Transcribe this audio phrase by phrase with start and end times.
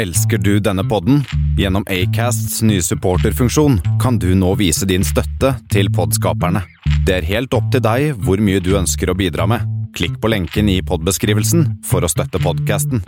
[0.00, 1.24] Elsker du denne podden?
[1.58, 6.62] Gjennom Acasts nye supporterfunksjon kan du nå vise din støtte til podskaperne.
[7.04, 9.66] Det er helt opp til deg hvor mye du ønsker å bidra med.
[9.92, 13.04] Klikk på lenken i podbeskrivelsen for å støtte podkasten.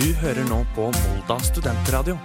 [0.00, 2.16] Du hører nå på Molda studentradio.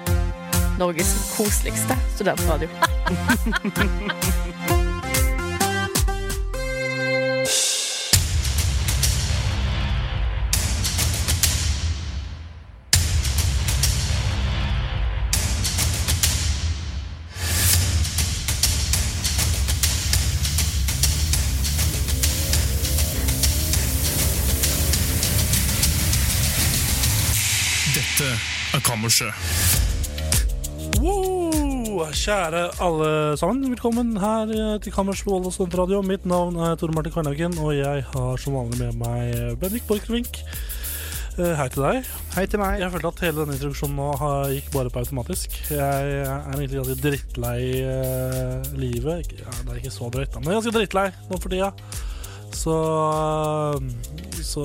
[0.79, 2.71] Norges koseligste studentradio.
[28.95, 29.33] Kammerset.
[31.03, 32.05] Wow!
[32.15, 33.09] Kjære alle
[33.39, 35.99] sammen, velkommen her eh, til Kammers Vold og Studentradio.
[36.05, 40.39] Mitt navn er Tore Martin Karnhaugen, og jeg har som vanlig med meg Bendik Borchgrevink.
[41.35, 42.07] Eh, Hei til deg.
[42.37, 42.79] Hei til meg.
[42.85, 45.59] Jeg følte at hele denne introduksjonen nå har- gikk bare på automatisk.
[45.75, 49.25] Jeg er egentlig ganske drittlei uh, livet.
[49.27, 51.51] Ikke- Ja, det er ikke så drøyt, da, men jeg er ganske drittlei nå for
[51.51, 51.73] tida.
[52.55, 52.79] Så,
[54.39, 54.63] så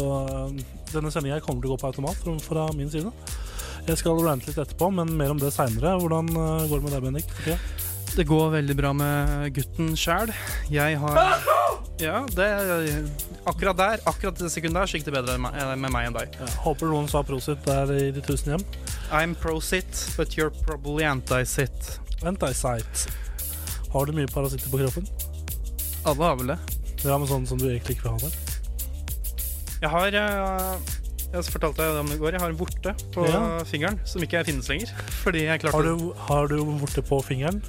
[0.95, 3.11] denne sendinga kommer til å gå på automat fra, fra min side.
[3.89, 5.97] Jeg skal rante litt etterpå, men mer om det seinere.
[6.01, 7.33] Hvordan eh, går det med deg, Bendik?
[7.41, 7.57] Okay.
[8.11, 10.33] Det går veldig bra med gutten sjæl.
[10.71, 11.21] Jeg har
[12.01, 12.49] Ja, det
[13.47, 16.35] Akkurat der, akkurat det sekundet der, så gikk det bedre med meg- enn deg.
[16.41, 18.65] Ja, håper noen sa prosit der i de tusen hjem.
[19.13, 21.99] I'm pro-sit, but you're probably anti-sit.
[22.27, 23.07] Anti-sight.
[23.93, 25.07] Har du mye parasitter på kroppen?
[26.07, 26.59] Alle har vel det.
[27.05, 28.33] Ja, men sånn som du egentlig ikke vil ha det?
[29.81, 31.00] Jeg har eh,
[31.31, 32.35] Jeg fortalte deg om det i går.
[32.35, 33.41] Jeg har en vorte på Ja.
[33.65, 34.91] fingeren som ikke finnes lenger.
[35.23, 37.61] Fordi jeg klarte Har du, har du vorte på fingeren?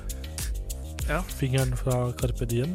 [1.08, 1.22] Ja.
[1.38, 2.74] Fingeren fra Carpe Diem?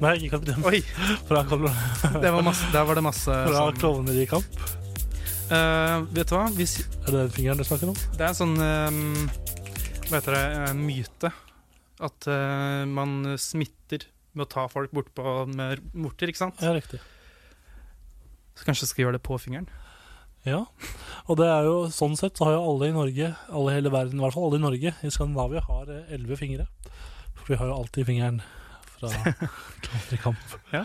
[0.00, 0.62] Nei, ikke Carpe Diem.
[0.68, 0.80] Oi!
[1.28, 1.42] Fra,
[2.22, 4.60] Det var masse, der var det masse fra sånn Klovner i kamp.
[5.48, 6.44] Uh, Vet du hva?
[6.54, 7.98] Hvis, Er det den fingeren du snakker om?
[8.14, 9.30] det er en sånn um,
[10.06, 10.44] Hva heter det?
[10.68, 11.32] En myte.
[11.98, 14.06] At uh, man smitter
[14.38, 16.62] med å ta folk bortpå med vorter, ikke sant?
[16.62, 17.00] Ja, riktig.
[18.54, 19.66] Så kanskje jeg skal gjøre det på fingeren.
[20.46, 20.62] Ja,
[21.28, 23.92] og det er jo sånn sett så har jo alle i Norge, alle i hele
[23.92, 26.68] verden, i hvert fall alle i Norge, i Skandinavia, har eh, elleve fingre.
[27.40, 28.38] For vi har jo alltid fingeren
[28.98, 29.10] fra
[29.84, 30.56] klatrekamp.
[30.72, 30.84] Ja.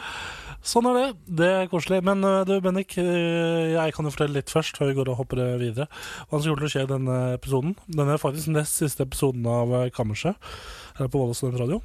[0.64, 1.08] Sånn er det.
[1.40, 2.02] Det er koselig.
[2.08, 5.22] Men eh, du, Bennik, eh, jeg kan jo fortelle litt først, før vi går og
[5.22, 5.88] hopper videre.
[6.28, 7.78] Hva som kommer til å skje i denne episoden.
[7.88, 10.54] Denne er faktisk den nest siste episoden av Kammerset
[11.00, 11.84] her på Volda Studentradio.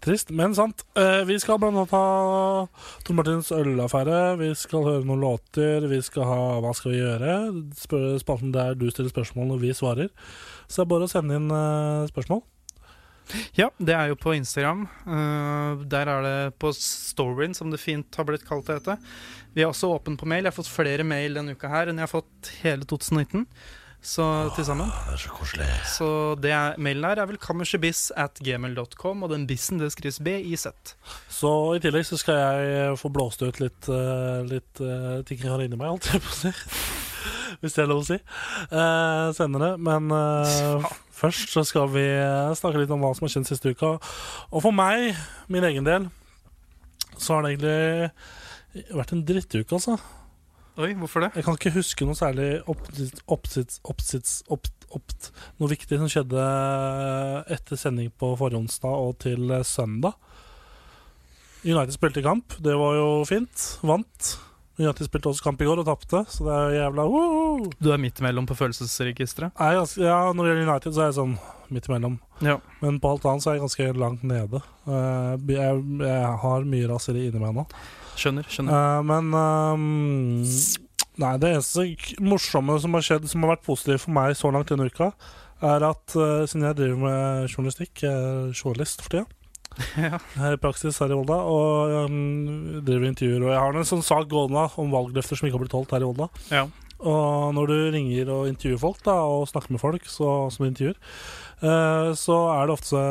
[0.00, 0.84] Trist, men sant.
[0.96, 2.66] Eh, vi skal blant annet ha
[3.04, 4.20] Tor Martins ølaffære.
[4.40, 5.84] Vi skal høre noen låter.
[5.90, 7.34] Vi skal ha Hva skal vi gjøre?
[7.76, 10.08] Spør, spalten der du stiller spørsmål og vi svarer.
[10.66, 12.40] Så det er bare å sende inn eh, spørsmål.
[13.54, 14.86] Ja, det er jo på Instagram.
[15.06, 18.96] Uh, der er det på storyen, som det fint har blitt kalt det.
[19.54, 20.44] Vi er også åpen på mail.
[20.44, 23.46] Jeg har fått flere mail denne uka her enn jeg har fått hele 2019.
[24.00, 24.24] Så
[24.56, 24.88] til sammen.
[25.06, 25.66] Det er så koselig.
[25.92, 26.06] Så
[26.40, 30.94] det er, mailen her er vel kammersebiss at gmail.com, og den bissen det skrives B-I-Z.
[31.28, 35.52] Så i tillegg så skal jeg få blåst ut litt, eh, litt eh, ting jeg
[35.52, 36.54] har inni meg, alt jeg på å si.
[37.60, 38.16] Hvis det er lov å si.
[38.72, 39.74] Uh, senere.
[39.76, 40.88] Men eh,
[41.20, 43.98] først så skal vi eh, snakke litt om hva som har skjedd siste uka.
[44.48, 45.12] Og for meg,
[45.52, 46.08] min egen del,
[47.18, 49.98] så har det egentlig vært en drittuke, altså.
[50.78, 51.32] Oi, hvorfor det?
[51.34, 55.14] Jeg kan ikke huske noe særlig oppsits, oppsits, oppsits, opp, opp,
[55.60, 56.44] noe viktig som skjedde
[57.52, 60.14] etter sending på forrige onsdag og til søndag.
[61.66, 63.66] United spilte kamp, det var jo fint.
[63.84, 64.30] Vant.
[64.80, 67.66] United spilte også kamp i går og tapte, så det er jævla woo!
[67.82, 69.52] Du er midt imellom på følelsesregisteret.
[69.60, 71.34] Nei, altså, Ja, når det gjelder United, så er jeg sånn
[71.74, 72.16] midt imellom.
[72.46, 72.56] Ja.
[72.80, 74.62] Men på alt annet så er jeg ganske langt nede.
[74.88, 77.66] Eh, jeg, jeg har mye raseri inni meg nå.
[78.20, 78.46] Skjønner.
[78.52, 78.76] skjønner.
[78.76, 80.44] Uh, men um,
[81.20, 81.84] Nei, det eneste
[82.24, 85.10] morsomme som har skjedd Som har vært positivt for meg så langt denne uka,
[85.60, 89.26] er at uh, siden jeg driver med journalistikk, er journalist for tida,
[90.08, 90.20] ja.
[90.40, 93.44] her i praksis her i Volda, og um, driver intervjuer.
[93.44, 96.06] Og jeg har en sånn sak gående om valgløfter som ikke har blitt holdt her
[96.06, 96.30] i Volda.
[96.52, 96.68] ja.
[97.00, 100.98] Og når du ringer og intervjuer folk, da, og snakker med folk så, som intervjuer,
[101.62, 103.04] uh, så er det ofte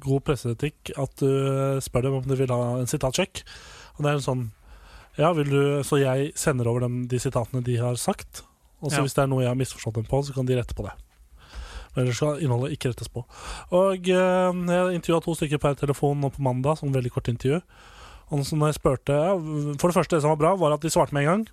[0.00, 3.42] god presseetikk at du spør dem om de vil ha en sitatsjekk.
[3.96, 4.44] Og det er en sånn
[5.16, 8.42] Ja, vil du Så jeg sender over dem de sitatene de har sagt.
[8.82, 9.02] Og så Ja.
[9.06, 10.92] hvis det er noe jeg har misforstått dem på, så kan de rette på det.
[11.94, 13.24] Men Ellers skal innholdet ikke rettes på.
[13.72, 17.62] Og eh, jeg intervjua to stykker per telefon nå på mandag, som veldig kort intervju.
[18.30, 19.16] Og så når jeg spurte
[19.80, 21.46] For det første, det som var bra, var at de svarte med en gang.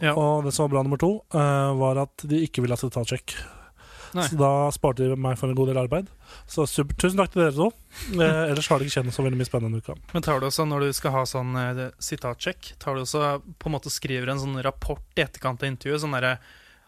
[0.00, 0.14] Ja.
[0.14, 3.34] Og det som var bra nummer to, eh, var at de ikke ville ha sitatsjekk.
[4.16, 4.26] Nei.
[4.28, 6.08] Så da sparte de meg for en god del arbeid.
[6.50, 6.96] Så super.
[7.00, 7.68] Tusen takk til dere to.
[8.16, 9.98] Eh, ellers har det ikke skjedd så veldig mye spennende uka.
[10.14, 13.70] Men tar du også, når du skal ha sånn eh, sitatsjekk, tar du også på
[13.70, 16.02] en måte skriver en sånn rapport i etterkant av intervjuet?
[16.04, 16.38] Sånn derre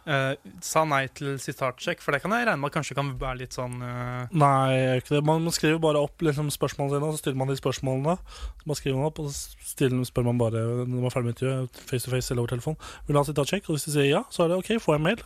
[0.02, 0.34] Uh,
[0.64, 3.76] Sa nei til sitatsjekk, for det kan jeg regne med kanskje kan være litt sånn
[3.78, 4.26] uh...
[4.34, 5.20] Nei, ikke det.
[5.28, 8.16] Man man skriver bare opp liksom, spørsmålene sine, og så stiller man de spørsmålene.
[8.62, 11.30] Så man skriver dem opp, og så stiller, spør man bare når man er ferdig
[11.30, 12.78] med intervjuet, face to face eller over telefon.
[13.06, 13.70] Vil du ha sitatsjekk?
[13.70, 15.22] Og hvis de sier ja, så er det OK, får en mail.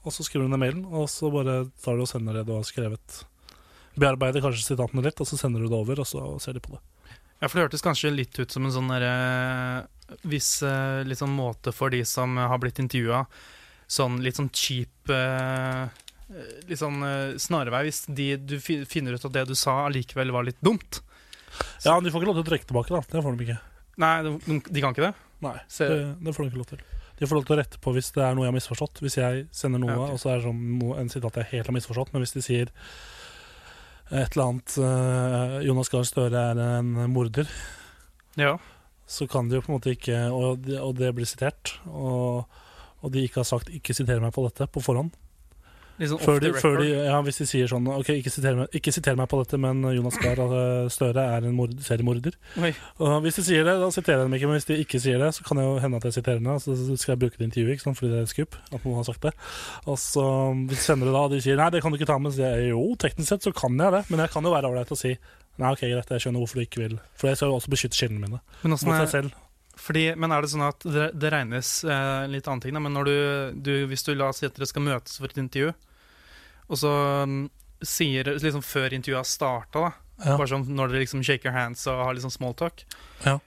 [0.00, 2.54] Og så skriver du ned mailen, og så bare tar du og sender det du
[2.56, 3.20] har skrevet.
[4.00, 6.72] Bearbeider kanskje sitatene litt, og så sender du det over, og så ser de på
[6.76, 6.80] det.
[7.40, 9.86] Ja, for det hørtes kanskje litt ut som en sånn derre
[10.28, 13.22] Viss eh, sånn måte for de som har blitt intervjua,
[13.88, 15.86] sånn litt sånn cheap eh,
[16.68, 20.46] Litt sånn eh, snarvei, hvis de, du finner ut at det du sa allikevel var
[20.46, 21.00] litt dumt.
[21.82, 23.00] Ja, men de får ikke lov til å trekke tilbake, da.
[23.02, 23.58] Det får de ikke.
[24.04, 25.14] Nei, de, de kan ikke det?
[25.42, 26.84] Nei, det, det får de ikke lov til.
[27.20, 29.00] De får lov til å rette på hvis det er noe jeg har misforstått.
[29.04, 30.14] Hvis jeg sender noe, Ja, okay.
[30.16, 32.42] og så er det sånn noe, en sitat jeg helt har misforstått, men hvis de
[32.46, 32.70] sier
[34.10, 37.46] et eller annet uh, Jonas Gahr Støre er en morder,
[38.40, 38.56] Ja.
[39.06, 42.46] så kan de jo på en måte ikke Og, og det blir sitert, og,
[43.02, 45.12] og de ikke har sagt 'ikke siter meg på dette' på forhånd.
[46.00, 48.92] Sånn Før de, før de, ja, hvis de sier sånn 'ok, ikke siter meg, ikke
[48.96, 52.38] siter meg på dette, men Jonas Gahr eh, Støre er en mord, seriemorder'.
[53.04, 54.48] Og hvis de sier det, da siterer jeg dem ikke.
[54.48, 56.48] Men hvis de ikke sier det, så kan det jo hende at jeg siterer dem.
[56.58, 57.98] Så skal jeg bruke det intervjuet, ikke sant?
[58.00, 58.56] fordi det er skup.
[58.72, 59.34] At noen har sagt det.
[59.84, 60.24] Og så
[60.70, 62.32] hvis jeg sender det da, og de sier nei, det kan du ikke ta med,
[62.32, 64.02] så sier jeg jo, teknisk sett så kan jeg det.
[64.08, 65.12] Men jeg kan jo være ålreit og si
[65.60, 66.96] nei, ok, greit, jeg skjønner hvorfor du ikke vil.
[67.20, 69.36] For jeg skal jo også beskytte kildene mine Men, mot seg selv.
[69.76, 72.80] fordi, men er det sånn at det, det regnes eh, litt annen ting, da?
[72.80, 73.16] Men når du,
[73.68, 75.74] du, hvis du la oss si at dere skal møtes for et intervju,
[76.70, 76.90] og så
[77.26, 77.42] mm,
[77.82, 79.90] sier liksom før intervjuet har starta,
[80.20, 80.34] Ja.
[80.36, 82.82] Bare sånn når dere liksom shaker hands og har liksom sånn small talk.
[83.24, 83.38] Ja.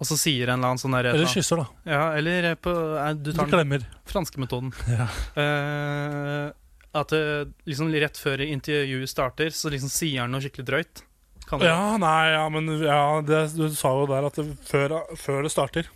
[0.00, 1.66] Og så sier en eller annen sånn der Eller kysser, da.
[1.90, 4.72] Ja, eller på eh, Du tar den franske metoden.
[4.88, 5.08] Ja.
[5.36, 6.54] Uh,
[6.96, 11.02] at det, liksom rett før intervjuet starter, så liksom sier han noe skikkelig drøyt.
[11.46, 15.00] Kan det ja, nei, ja, men ja, det, du sa jo der at det, før,
[15.18, 15.88] før det starter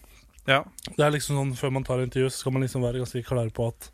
[0.51, 0.65] Ja.
[0.85, 3.51] Det er liksom sånn Før man tar intervju, så skal man liksom være ganske klar
[3.55, 3.89] på at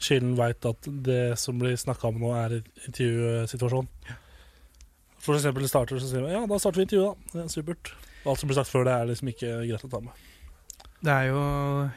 [0.00, 3.88] kilden veit at det som blir snakka om nå, er en intervjusituasjon.
[5.20, 7.36] For eksempel starter, så sier man ja, da starter vi intervjuet, da.
[7.36, 7.92] Det er supert.
[8.24, 10.26] Alt som blir sagt før det, er liksom ikke greit å ta med.
[11.00, 11.42] Det er jo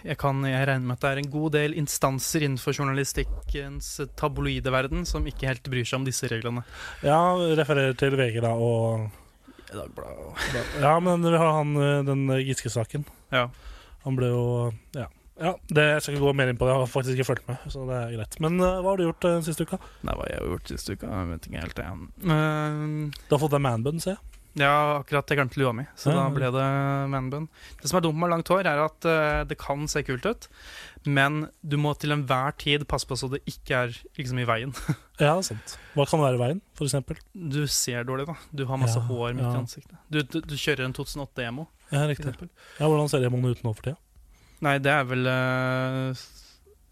[0.07, 3.89] jeg, kan, jeg regner med at det er en god del instanser innenfor journalistikkens
[4.19, 6.63] tabloide verden som ikke helt bryr seg om disse reglene.
[7.03, 7.19] Ja,
[7.59, 9.09] refererer til VG, da, og
[10.79, 13.03] Ja, men vi har han eh, den Giske-saken.
[13.33, 13.49] Ja.
[14.05, 14.45] Han ble jo
[14.95, 15.09] Ja.
[15.41, 17.47] Ja det, jeg skal ikke gå mer inn på det, jeg har faktisk ikke fulgt
[17.49, 18.37] med, så det er greit.
[18.43, 19.79] Men uh, hva har du gjort uh, siste uka?
[20.05, 22.05] Nei, hva jeg har gjort siste uka, jeg vet ikke helt igjen.
[22.27, 24.21] Uh, Du har fått deg manbun, ser jeg.
[24.61, 26.65] ja, akkurat jeg glemte lua mi, så Ja, da ble det
[27.09, 27.47] manbun.
[27.81, 30.45] Det som er dumt med langt hår, er at eh, det kan se kult ut,
[31.09, 34.75] men du må til enhver tid passe på så det ikke er liksom i veien.
[35.21, 35.75] Ja, sant.
[35.97, 37.17] Hva kan være i veien, for eksempel?
[37.33, 38.33] Du ser dårlig, da.
[38.53, 39.51] Du har masse Ja, hår midt ja.
[39.57, 39.97] i ansiktet.
[40.09, 42.33] Du, du, du kjører en 2008 emo, Ja, riktig.
[42.79, 43.97] Ja, Hvordan ser emoen ut nå for tida?
[44.63, 46.23] Nei, det er vel uh,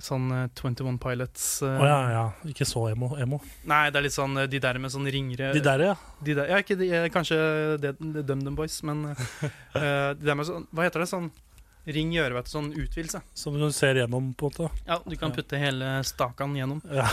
[0.01, 2.23] sånn eh, 21 Pilots Å eh, ja, ja.
[2.49, 3.11] Ikke så emo.
[3.21, 3.41] emo.
[3.69, 5.95] Nei, det er litt sånn eh, de der med sånn ringere De der, ja.
[6.19, 7.37] de der, Ja, ikke de, eh, kanskje
[7.79, 9.15] DumDum Boys, men uh,
[10.17, 11.11] de der med sånn Hva heter det?
[11.11, 11.31] Sånn
[11.81, 12.51] ring i øret, vet du.
[12.53, 13.23] Sånn utvidelse.
[13.33, 14.83] Som du ser gjennom, på en måte.
[14.85, 16.77] Ja, du kan putte hele stakan gjennom.
[16.93, 17.07] Ja.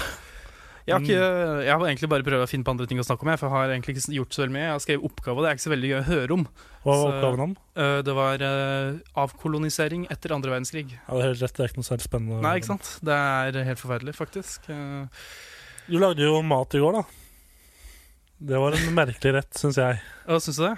[0.89, 3.27] Jeg har, ikke, jeg har egentlig bare prøvd å finne på andre ting å snakke
[3.27, 4.63] om, jeg, for jeg har egentlig ikke gjort så veldig mye.
[4.65, 6.45] Jeg har skrevet oppgave, og det er ikke så veldig gøy å høre om.
[6.83, 7.53] Hva var Så- oppgaven om?
[7.77, 10.87] Eh, det var eh, avkolonisering etter andre verdenskrig.
[10.97, 12.41] Ja, det er helt rett, det er ikke noe særlig spennende.
[12.47, 12.91] Nei, ikke sant?
[13.05, 14.69] Det er helt forferdelig, faktisk.
[14.73, 15.27] Eh,
[15.89, 17.05] Du lagde jo mat i går, da.
[18.41, 20.01] Det var en merkelig rett, syns jeg.
[20.27, 20.77] Hva syns du det?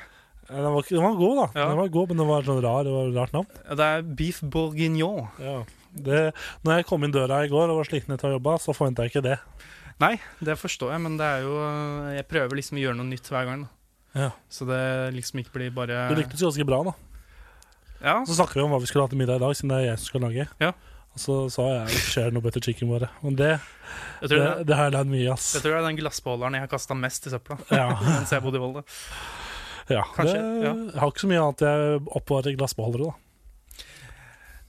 [0.51, 1.47] Den var, den var god, da.
[1.61, 1.69] Ja.
[1.71, 2.83] Den var god, Men den var sånn rar.
[2.87, 3.47] Det var et rart navn.
[3.79, 5.29] Det er beef bourguignon.
[5.39, 5.59] Ja.
[5.95, 6.23] Det,
[6.67, 8.75] når jeg kom inn døra i går og var sliten etter å ha jobba, så
[8.75, 9.37] forventa jeg ikke det.
[10.01, 11.55] Nei, det forstår jeg, men det er jo
[12.17, 13.67] Jeg prøver liksom å gjøre noe nytt hver gang.
[13.67, 14.23] Da.
[14.25, 14.31] Ja.
[14.51, 14.81] Så det
[15.15, 16.95] liksom ikke blir bare Det lyktes ganske bra, da.
[18.01, 19.83] Ja, Så snakker vi om hva vi skulle ha til middag i dag, siden det
[19.83, 20.47] er jeg som skal lage.
[20.63, 20.71] Ja.
[21.11, 23.11] Og så sa jeg at skjer noe butter chicken bare.
[23.21, 23.61] Men det, jeg
[24.23, 25.49] det, tror det, det har jeg lært mye, ass.
[25.57, 27.59] jeg tror det er den glassbeholderen jeg har kasta mest i søpla.
[27.75, 28.85] Ja, Mens jeg bodde i Volda.
[29.91, 30.05] ja.
[30.17, 30.73] Kanskje, det, ja.
[30.95, 33.30] Jeg har ikke så mye annet jeg oppbevarer i glassbeholdere, da.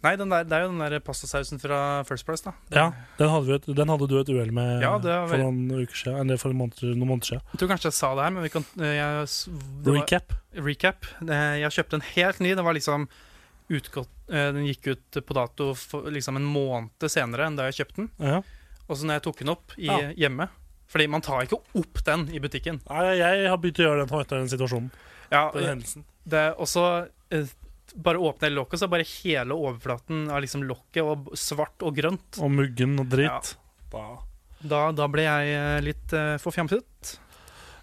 [0.02, 2.54] Nei, den der, det er jo den der pastasausen fra First Price, da.
[2.74, 2.88] Ja,
[3.20, 5.94] den hadde, vi et, den hadde du et uhell med Ja, var for noen uker
[6.00, 6.18] siden.
[6.24, 7.44] Eller for en måned, noen måneder siden.
[7.54, 9.28] Jeg tror kanskje jeg sa det her, men vi kan eh, jeg,
[9.86, 10.34] var- Recap.
[10.66, 11.06] recap.
[11.30, 12.56] Jeg kjøpte en helt ny.
[12.58, 13.06] Den var liksom
[13.72, 17.82] utgått eh, Den gikk ut på dato for liksom en måned senere enn da jeg
[17.84, 18.10] kjøpte den.
[18.26, 18.42] Ja.
[18.90, 20.00] Og så når jeg tok den opp i, Ja.
[20.26, 20.50] hjemme
[20.92, 22.82] Fordi man tar ikke opp den i butikken.
[22.90, 24.90] Nei, jeg har begynt å gjøre den etter den situasjonen.
[25.32, 26.04] Ja, Den hendelsen.
[26.28, 27.46] det er også eh,
[27.96, 31.98] Bare åpne hele lokket, så er bare hele overflaten av liksom lokket og svart og
[31.98, 32.40] grønt.
[32.40, 33.56] Og muggen og dritt.
[33.92, 34.06] Da.
[34.62, 37.16] Da, da ble jeg eh, litt uh, forfjamset.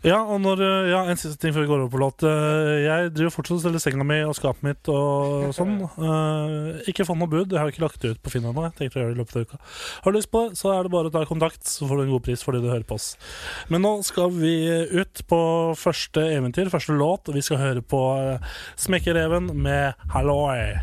[0.08, 2.22] Ja, og når, eh, ja, en siste ting før vi går over på låt.
[2.24, 5.74] Eh, Jeg driver fortsatt og selger senga mi og skapet mitt og sånn.
[5.84, 7.52] Eh, ikke fått noe bud.
[7.52, 8.64] Jeg har ikke lagt det ut på Finn ennå.
[8.70, 9.58] Jeg tenkte å gjøre det i løpet av uka.
[10.04, 12.02] Har du lyst på det, så er det bare å ta kontakt, så får du
[12.06, 13.16] en god pris fordi du hører på oss.
[13.68, 14.54] Men nå skal vi
[14.96, 15.40] ut på
[15.76, 17.28] første eventyr, første låt.
[17.28, 18.00] og Vi skal høre på
[18.80, 20.80] Smekkereven med Halloi.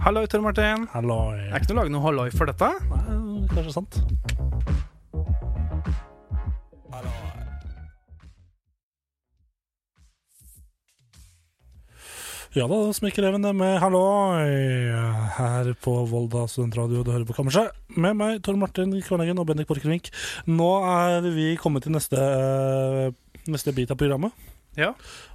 [0.00, 0.88] Halloi, Tor Martin.
[0.92, 1.46] Halloi.
[1.52, 2.72] Er ikke noe å lage noe halloi for dette?
[2.90, 4.02] Nei, kanskje sant.
[12.54, 14.44] Ja da, Smekkerevene med halloi
[15.34, 17.00] her på Volda studentradio.
[17.02, 20.12] Du hører på Kammerset med meg, Tor Martin Kvarneggen og Bendik Borchgrevink.
[20.46, 22.20] Nå er vi kommet til neste,
[23.50, 24.30] neste bit av programmet.
[24.78, 24.92] Ja.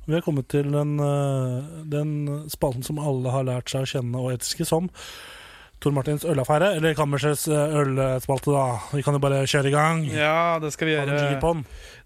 [0.08, 4.24] Vi har kommet til den, eh, den spalten som alle har lært seg å kjenne
[4.24, 4.88] og etiske som
[5.84, 8.80] Tor Martins ølaffære, eller Kammersets eh, ølspalte, da.
[8.96, 10.06] Vi kan jo bare kjøre i gang.
[10.08, 11.20] Ja, det skal vi gjøre.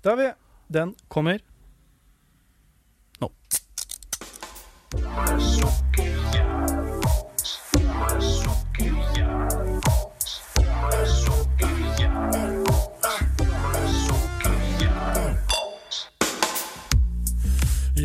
[0.02, 0.34] Da har vi
[0.74, 1.38] Den kommer.
[4.94, 6.43] Sasuke.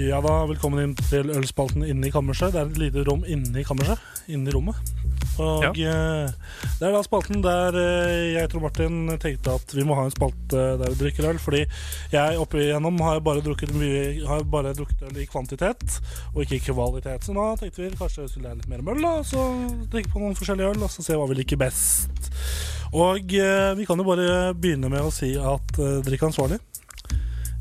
[0.08, 2.54] Ja da, velkommen inn til ølspalten inne i kammerset.
[2.54, 4.00] Det er et lite rom inne i kammerset.
[4.32, 4.78] Inne i rommet.
[5.38, 5.70] Og Ja.
[5.70, 6.30] eh,
[6.80, 10.10] det er da spalten der eh, jeg tror Martin tenkte at vi må ha en
[10.14, 11.38] spalte der vi drikker øl.
[11.38, 11.66] Fordi
[12.12, 16.00] jeg opp igjennom har jeg bare drukket mye Har jeg bare drukket øl i kvantitet
[16.34, 17.22] og ikke i kvalitet.
[17.28, 19.14] Så nå tenkte vi kanskje vi skulle lære litt mer om øl, da.
[19.22, 19.44] Så
[19.92, 22.32] drikke på noen forskjellige øl og så se hva vi liker best.
[22.94, 26.58] Og eh, vi kan jo bare begynne med å si at eh, drikk ansvarlig.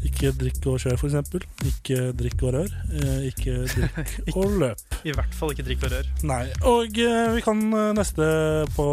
[0.06, 1.48] Ikke drikk og kjør, f.eks.
[1.66, 2.74] Ikke drikk og rør.
[2.94, 4.82] Eh, ikke drikk og løp.
[5.10, 6.10] I hvert fall ikke drikk og rør.
[6.30, 6.44] Nei.
[6.70, 8.28] Og eh, vi kan eh, neste
[8.76, 8.86] på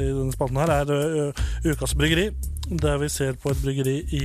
[0.00, 0.92] i denne spalten her er
[1.66, 2.30] Ukas bryggeri.
[2.66, 4.22] Der vi ser på et bryggeri i,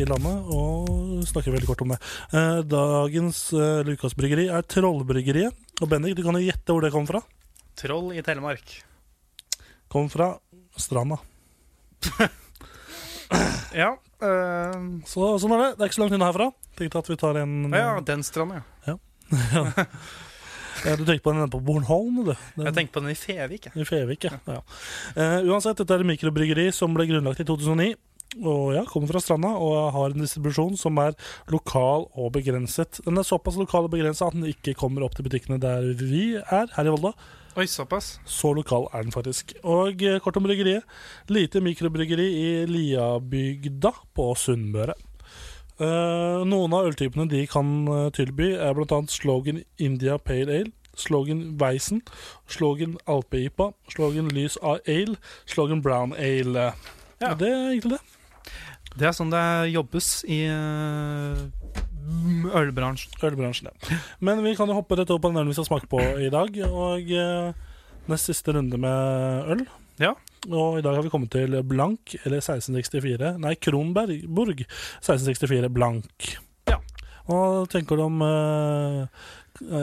[0.00, 1.98] i landet og snakker veldig kort om det.
[2.72, 3.42] Dagens
[3.84, 5.52] Lukas bryggeri er Trollbryggeriet.
[5.82, 7.20] Og Bendik, du kan jo gjette hvor det kom fra?
[7.76, 8.78] Troll i Telemark.
[9.92, 10.30] Kom fra
[10.80, 11.20] Stranda.
[13.72, 13.94] Ja.
[14.22, 14.76] Øh,
[15.08, 15.70] Så sånn er det.
[15.78, 16.48] Det er ikke så langt unna herfra.
[16.78, 18.96] Tenkte at vi tar en ja, den stranda, ja.
[20.82, 22.32] Ja, Du tenkte på den på Bornholm, du.
[22.32, 23.66] Den- Jeg tenkte på den i Fevik.
[23.68, 23.76] jeg.
[23.76, 24.38] I Fevik, ja.
[24.48, 24.62] ja.
[25.14, 27.92] Uh, uansett, dette er et mikrobryggeri som ble grunnlagt i 2009.
[28.42, 31.12] Og ja, kommer fra Stranda og har en distribusjon som er
[31.52, 33.02] lokal og begrenset.
[33.04, 36.38] Den er såpass lokal og begrenset at den ikke kommer opp til butikkene der vi
[36.40, 37.12] er, her i Volda.
[37.52, 38.14] Oi, såpass.
[38.24, 39.52] Så lokal er den faktisk.
[39.62, 40.86] Og eh, kort om bryggeriet.
[41.28, 44.94] Lite mikrobryggeri i Liabygda på Sunnmøre.
[45.76, 49.02] Eh, noen av øltypene de kan eh, tilby, er bl.a.
[49.12, 52.00] Slogan India Pale Ale, Slogan Weisen,
[52.48, 56.70] Slogan Alpe-IPA, Slogan Lys Ale, Slogan Brown Ale.
[57.20, 57.34] Ja.
[57.34, 58.52] Og Det er egentlig det.
[58.96, 61.81] Det er sånn det jobbes i øh,
[62.62, 63.14] ølbransjen.
[63.22, 63.98] Ølbransjen, ja.
[64.20, 66.30] Men vi kan jo hoppe rett over på den ølen vi skal smake på i
[66.32, 66.58] dag.
[66.68, 67.70] Og eh,
[68.10, 69.64] nest siste runde med øl.
[70.02, 70.14] Ja.
[70.50, 73.36] Og i dag har vi kommet til blank, eller 1664.
[73.42, 76.32] Nei, Kronberg 1664 blank.
[76.70, 76.80] Ja.
[77.28, 79.22] Hva tenker du om, eh,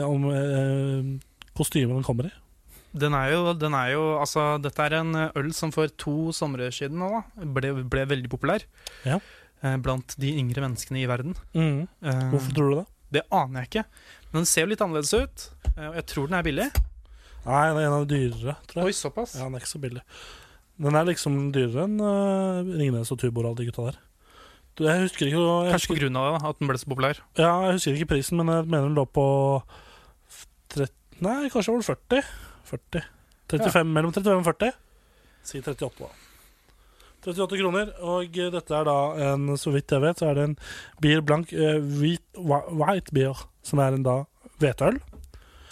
[0.04, 1.10] om eh,
[1.56, 2.34] kostymet den kommer i?
[2.90, 6.72] Den er jo, den er jo Altså, dette er en øl som for to somre
[6.74, 7.20] siden nå da,
[7.54, 8.64] ble, ble veldig populær.
[9.06, 9.20] Ja.
[9.62, 11.34] Eh, Blant de yngre menneskene i verden.
[11.54, 11.86] Mm.
[12.02, 12.86] Eh, Hvorfor tror du det?
[13.18, 13.84] Det aner jeg ikke.
[14.30, 15.48] Men den ser jo litt annerledes ut.
[15.76, 16.68] eh, Og jeg tror den er billig.
[17.46, 18.90] Nei, den er en av de dyrere, tror jeg.
[18.90, 19.34] Oi, såpass.
[19.38, 20.02] Ja, Den er ikke så billig.
[20.80, 23.98] Den er liksom dyrere enn uh, Ringnes og Tubor og alle de gutta der.
[24.78, 27.18] Du, Jeg husker ikke jeg Kanskje grunn av at den ble så populær.
[27.36, 29.24] Ja, jeg husker ikke prisen, men jeg mener den lå på
[30.72, 32.22] 30, Nei, kanskje var det 40.
[32.70, 33.02] 40.
[33.50, 34.72] 35, Mellom 35 og 40.
[35.50, 36.29] Si 38, da.
[37.26, 37.92] 38 kroner.
[38.00, 38.98] Og eh, dette er da
[39.30, 40.58] en, så vidt jeg vet, så er det en
[41.02, 44.18] Beer blank uh, hvit, White Beer, som er en da
[44.60, 45.00] hvetøl.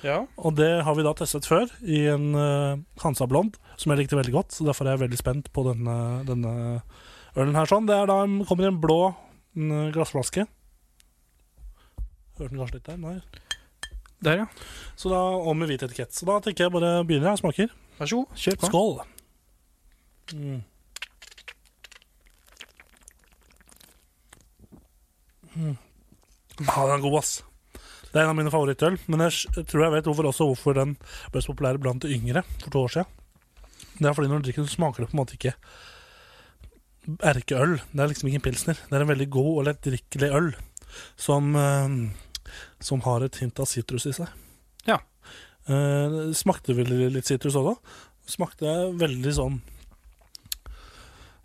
[0.07, 0.23] Ja.
[0.39, 4.19] Og det har vi da testet før i en uh, Hansa Blond, som jeg likte
[4.19, 4.55] veldig godt.
[4.55, 5.97] Så derfor er jeg veldig spent på denne,
[6.29, 6.53] denne
[7.39, 7.69] ølen her.
[7.71, 7.89] sånn.
[7.89, 9.01] Det er da, kommer i en blå
[9.59, 10.47] en, eh, glassflaske.
[12.39, 12.99] Hørte den kanskje litt der?
[13.03, 13.19] Nei.
[14.23, 14.47] Der, ja.
[14.97, 16.13] Så da, Og med hvit etikett.
[16.15, 17.75] Så da tenker jeg bare begynner jeg og smaker.
[17.99, 18.37] Vær så god.
[18.39, 18.67] Kjør på.
[18.71, 18.93] Skål!
[20.35, 20.63] Mm.
[25.59, 25.77] Mm.
[26.63, 27.37] Ja, den er god, ass.
[28.09, 28.97] Det er en av mine favorittøl.
[29.11, 30.97] Men jeg tror jeg vet hvorfor også hvorfor den
[31.33, 33.15] ble så populær blant de yngre for to år siden.
[33.99, 35.55] Det er fordi når du drikker den, smaker det på en måte ikke
[37.25, 37.79] erkeøl.
[37.93, 38.81] Det er liksom ikke en pilsner.
[38.89, 40.51] Det er en veldig god og lettdrikkelig øl
[41.21, 41.89] som, eh,
[42.81, 44.29] som har et hint av sitrus i seg.
[44.89, 45.01] Ja.
[45.69, 47.75] Uh, smakte vel litt sitrus også.
[48.29, 49.59] Smakte veldig sånn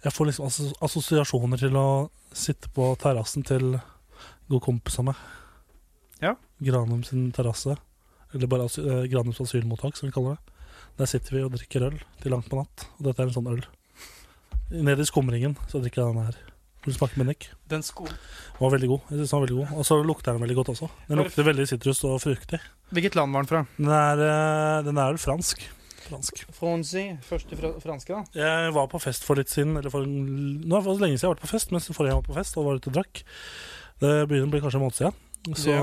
[0.03, 1.87] Jeg får liksom assosiasjoner til å
[2.35, 3.77] sitte på terrassen til
[4.53, 5.23] god kompis av meg.
[6.23, 6.35] Ja.
[6.63, 7.75] Granum sin terrasse.
[8.33, 10.53] Eller bare asyl, eh, Granums asylmottak, som vi kaller det.
[10.97, 12.87] Der sitter vi og drikker øl til langt på natt.
[12.97, 13.63] Og dette er en sånn øl.
[14.73, 16.37] Nede i skumringen så drikker jeg denne her.
[16.83, 17.45] Vil du smake Bennik?
[17.71, 19.05] Den sko Den var veldig god.
[19.07, 20.89] Jeg synes den var veldig god Og så lukter den veldig godt også.
[21.07, 22.59] Den lukter veldig sitrus og fruktig.
[22.91, 23.61] Hvilket land var den fra?
[23.77, 25.63] Den er, eh, den er vel fransk.
[26.03, 26.41] Fransk.
[26.51, 28.23] Fonsi, Første fra franske, da.
[28.35, 31.29] Jeg var på fest for litt siden Eller for, Nå er det lenge siden jeg
[31.29, 32.97] har vært på fest, mens forrige gang jeg var på fest og var ute og
[32.99, 33.23] drakk.
[34.03, 35.19] Det begynner å bli kanskje en måned siden.
[35.59, 35.77] Så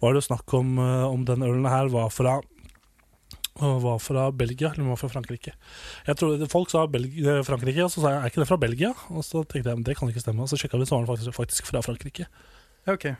[0.00, 2.40] var det jo snakk om eh, om den ølen her var fra
[3.54, 5.52] var fra Belgia eller var fra Frankrike.
[6.08, 8.58] Jeg trodde, folk sa Belg eh, Frankrike, og så sa jeg er ikke det fra
[8.58, 8.90] Belgia?
[9.14, 11.12] Og så tenkte jeg det kan ikke stemme, og så sjekka vi, så var den
[11.12, 12.26] faktisk, faktisk fra Frankrike.
[12.90, 13.12] Ok.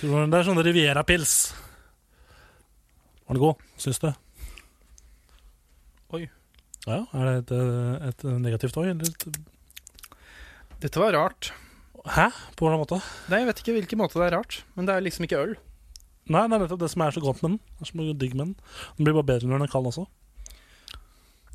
[0.00, 1.34] Tror Det er sånn Riviera-pils.
[3.24, 4.08] Var den god, syns du?
[6.16, 6.24] Oi.
[6.86, 8.88] Ja, Er det et, eh, et negativt oi?
[10.80, 11.52] Dette var rart.
[12.04, 12.26] Hæ?
[12.58, 12.98] På hvilken måte?
[13.32, 15.54] Nei, Jeg vet ikke hvilken måte det er rart, men det er liksom ikke øl.
[16.28, 17.60] Nei, det er nettopp det som er så godt med den.
[17.78, 18.52] Det er så digg med den.
[18.96, 20.04] Den blir bare bedre når den er kald også.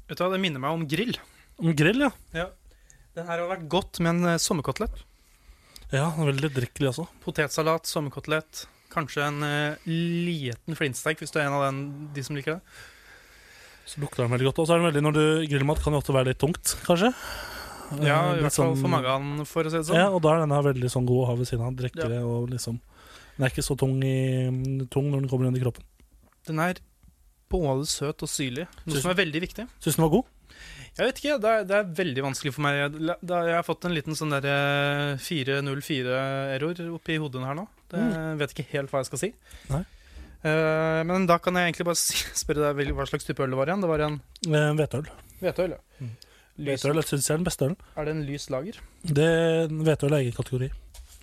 [0.09, 1.17] Vet du hva, Det minner meg om grill.
[1.61, 2.01] Om grill,
[2.33, 2.49] ja.
[3.17, 5.03] Den her har vært godt med en eh, sommerkotelett.
[5.89, 7.07] Ja, den er veldig drikkelig også.
[7.25, 8.65] Potetsalat, sommerkotelett.
[8.93, 12.79] Kanskje en uh, liten flintsteik, hvis du er en av den, de som liker det.
[13.89, 14.61] Så lukter den veldig godt.
[14.61, 17.09] Og så er den veldig, når du grillmat kan det ofte være litt tungt, kanskje.
[18.05, 19.95] Ja, Eh, i hvert fall sånn- for magen, for å si det sånn.
[19.97, 21.73] Ja, og da er denne veldig sånn god å ha ved siden av.
[21.75, 22.79] Drikke det og liksom
[23.37, 25.83] Den er ikke så tung, i, tung når den kommer inn i kroppen.
[26.45, 26.75] Den er
[27.49, 29.65] både søt og syrlig, noe Syns- som er veldig viktig.
[29.79, 30.25] Syns den var god?
[30.97, 32.91] Jeg vet ikke, det er, det er veldig vanskelig for meg.
[32.99, 37.65] Jeg har fått en liten sånn der 404-error oppi hodet her nå.
[37.91, 38.03] Det
[38.41, 39.29] vet ikke helt hva jeg skal si.
[39.69, 39.73] Mm.
[39.77, 39.83] Nei.
[40.39, 41.99] Uh, men da kan jeg egentlig bare
[42.43, 43.81] spørre deg hva slags type øl det var igjen.
[43.83, 45.07] Det var en Eh, Hvetøl.
[45.41, 45.73] hvetøl.
[45.75, 45.79] ja.
[45.99, 46.13] Mm.
[46.59, 47.77] Lys, Hvetøl syns jeg er den beste ølen.
[47.95, 48.79] er det en lys lager?
[49.05, 50.69] Det- Hvetøl er egen kategori.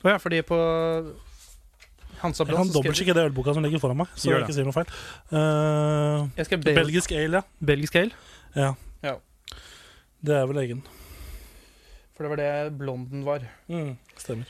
[0.04, 0.56] Å ja, fordi på
[2.22, 4.68] Hansa Blad Han dobbeltsjekker det ølboka som ligger foran meg, så Gjør jeg ikke sier
[4.68, 4.92] noe feil.
[5.32, 8.12] Uh, Jeg skal Bel belgisk ale, belgisk ale,
[8.56, 8.70] ja.
[8.70, 8.74] ja.
[9.10, 9.16] Ja.
[10.26, 10.80] Det er vel egen.
[12.16, 13.44] for det var det blonden var.
[14.16, 14.46] Stemmer.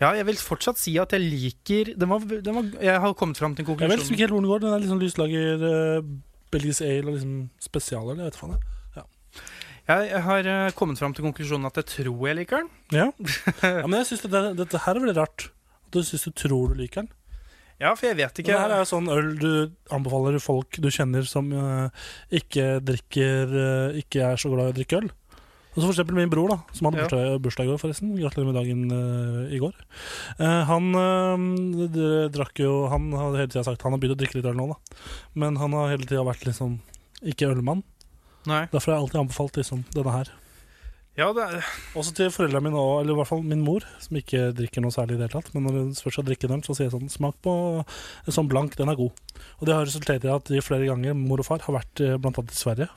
[0.00, 3.38] Ja, jeg vil fortsatt si at jeg liker den var, den var, Jeg har kommet
[3.38, 4.12] fram til en Jeg vet liksom konklusjon.
[4.12, 4.60] ikke helt hvor den går.
[4.60, 6.02] Den er liksom lyslager, uh,
[6.50, 8.16] belgisk ale og liksom spesialøl.
[8.18, 8.50] jeg vet faen.
[8.56, 8.60] jeg.
[9.86, 12.70] Jeg, jeg har eh, kommet fram til konklusjonen at jeg tror jeg liker den.
[12.94, 13.06] Ja.
[13.62, 15.48] ja, men jeg synes det, dette her er veldig rart.
[15.86, 17.12] At du syns du tror du liker den.
[17.76, 19.50] Ja, for jeg vet ikke Det her er jo sånn øl du
[19.92, 21.90] anbefaler folk du kjenner som uh,
[22.32, 25.10] ikke drikker uh, Ikke er så glad i å drikke øl.
[25.76, 28.14] Og så for eksempel min bror, da som hadde bursdag, bursdag i går, forresten.
[28.16, 29.76] Gratulerer med dagen uh, i går.
[30.40, 34.40] Uh, han uh, drakk jo Han har hele tida sagt Han har begynt å drikke
[34.40, 35.02] litt øl nå, da.
[35.36, 36.80] Men han har hele tida vært liksom
[37.28, 37.84] ikke ølmann.
[38.46, 38.64] Nei.
[38.72, 40.32] Derfor har jeg alltid anbefalt liksom denne her.
[41.16, 44.18] Ja, det er, Også til foreldrene mine, også, eller i hvert fall min mor, som
[44.20, 45.54] ikke drikker noe særlig i det hele tatt.
[45.54, 48.50] Men når hun først skal drikke den, så sier jeg sånn Smak på en sånn
[48.52, 49.16] blank, den er god.
[49.56, 52.18] Og det har resultert i at de flere ganger mor og far har vært eh,
[52.20, 52.90] blant annet i Sverige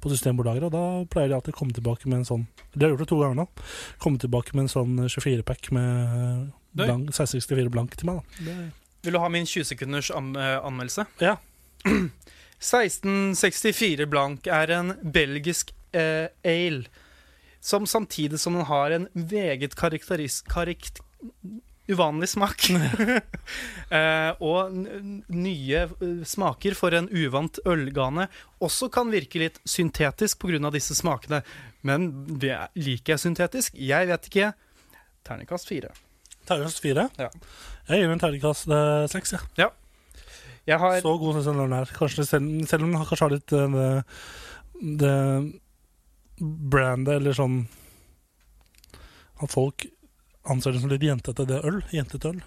[0.00, 2.94] på Systembolaget, og da pleier de alltid å komme tilbake med en sånn De har
[2.94, 3.48] gjort det to ganger nå.
[4.02, 8.54] Komme tilbake med en sånn 24-pack med blank, 664 blank til meg, da.
[9.06, 11.08] Vil du ha min 20 sekunders an eh, anmeldelse?
[11.22, 11.36] Ja.
[12.60, 16.86] 1664 blank er en belgisk eh, ale
[17.66, 20.44] som samtidig som den har en veget karakterist...
[20.46, 21.00] Karekt,
[21.90, 22.62] uvanlig smak.
[23.96, 24.74] eh, og
[25.28, 28.28] nye eh, smaker for en uvant ølgane
[28.62, 30.70] også kan virke litt syntetisk pga.
[30.70, 31.42] disse smakene.
[31.82, 33.74] Men det er- liker jeg syntetisk?
[33.74, 34.52] Jeg vet ikke.
[35.26, 35.90] Terningkast fire.
[36.46, 37.08] Terningkast fire.
[37.18, 37.30] Ja.
[37.88, 39.42] Jeg gir en terningkast eh, seks, jeg.
[39.58, 39.74] Jeg
[40.82, 41.92] har Så god syns jeg den er.
[41.94, 43.90] Kanskje selv, selv om den kanskje har litt eh, det,
[45.02, 45.14] det
[46.40, 47.60] brandet, eller sånn
[49.42, 49.86] At folk
[50.46, 51.80] anser det som litt jentete, det er øl.
[51.94, 52.42] Jentete øl.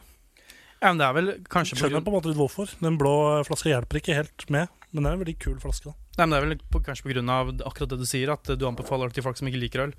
[0.81, 2.75] ja, men Det er vel kanskje på Skjønner grunn, på en måte litt hvorfor.
[2.79, 3.15] Den blå
[3.47, 5.91] flaska hjelper ikke helt med, men det er en veldig kul flaske.
[5.91, 5.95] da.
[6.19, 9.11] Nei, men det er vel på, kanskje av akkurat det du sier, at du anbefaler
[9.11, 9.93] det til folk som ikke liker øl.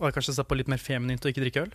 [0.00, 1.72] Og er kanskje sett på litt mer feminint å ikke drikke øl.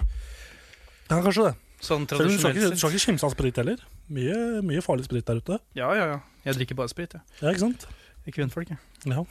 [1.09, 1.55] Ja, kanskje det.
[1.81, 3.81] Sånn tradisjonelt du skal ikke kimse av sprit heller.
[4.09, 5.59] Mye, mye farlig sprit der ute.
[5.77, 6.19] Ja, ja, ja.
[6.47, 7.21] Jeg drikker bare sprit, jeg.
[7.41, 7.85] Ja, ikke sant?
[8.25, 8.79] Ikke Kvinnfolk, jeg.
[9.09, 9.25] Ja.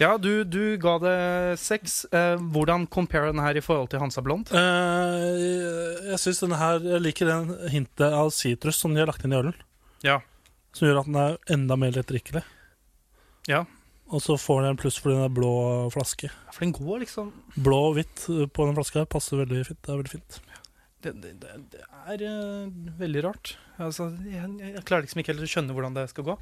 [0.00, 1.16] Ja, du, du ga det
[1.62, 2.00] seks.
[2.10, 4.50] Eh, hvordan compare den her i forhold til Hansa Blond?
[4.50, 9.22] Eh, jeg synes denne her Jeg liker den hintet av sitrus som de har lagt
[9.26, 9.54] inn i ølen.
[10.02, 10.18] Ja.
[10.74, 12.42] Som gjør at den er enda mer lettdrikkelig.
[13.50, 13.62] Ja.
[14.12, 15.52] Og så får den en pluss fordi den er blå
[15.94, 16.32] flaske.
[16.52, 17.30] For den går liksom
[17.62, 19.80] Blå og hvitt på den flaska passer veldig fint.
[19.84, 20.40] Det er veldig fint.
[21.02, 21.32] Det, det,
[21.72, 23.56] det, er uh, veldig rart.
[23.82, 26.36] Altså, jeg, jeg klarer liksom ikke helt å skjønne hvordan det skal gå.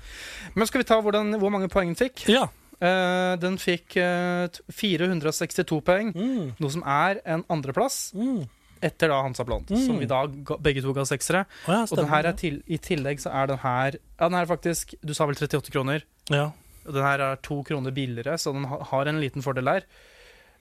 [0.55, 2.27] Men skal vi ta hvordan, hvor mange poeng den fikk?
[2.31, 2.49] Ja,
[2.81, 6.55] Uh, den fikk uh, 462 poeng, Mm.
[6.57, 8.47] noe som er en andreplass Mm.
[8.81, 9.83] etter da Hansa Blond, Mm.
[9.85, 10.33] som i dag
[10.65, 11.43] begge to ga seksere.
[11.69, 14.33] Oh, ja, Og den her er til, i tillegg så er den her Ja, den
[14.33, 16.01] her er faktisk Du sa vel 38 kroner?
[16.31, 16.53] Ja.
[16.87, 19.83] Og den her er to kroner billigere, så den har en liten fordel der.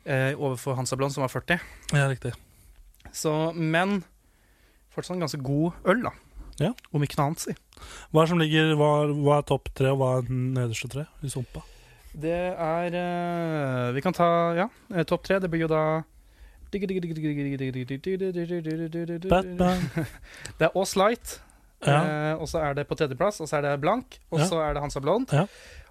[0.05, 1.57] Eh, overfor Hansa Blond, som var 40.
[1.93, 2.33] ja, riktig.
[3.15, 4.01] Så, men
[4.93, 6.13] fortsatt en ganske god øl, da.
[6.59, 6.73] Ja.
[6.91, 7.55] Om ikke noe annet, si.
[8.11, 11.05] Hva er, som ligger, hva, hva er topp tre, og hva er den nederste tre
[11.23, 11.63] i sumpa?
[12.19, 15.37] Det er uh, Vi kan ta ja, eh, topp tre.
[15.39, 16.01] Det blir jo da
[19.29, 19.79] Batman.
[20.57, 21.41] Det er Aas Light,
[21.79, 22.33] Ja.
[22.35, 24.45] Uh, og så er det på tredjeplass, og så er det Blank, og Ja.
[24.45, 25.31] så er det Hansa Blond.
[25.31, 25.45] Ja.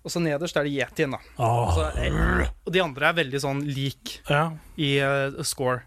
[0.05, 1.19] Og så nederst er det Yetien, da.
[1.41, 1.79] Oh.
[1.97, 4.53] Eh, og de andre er veldig sånn lik ja.
[4.77, 5.83] i uh, score.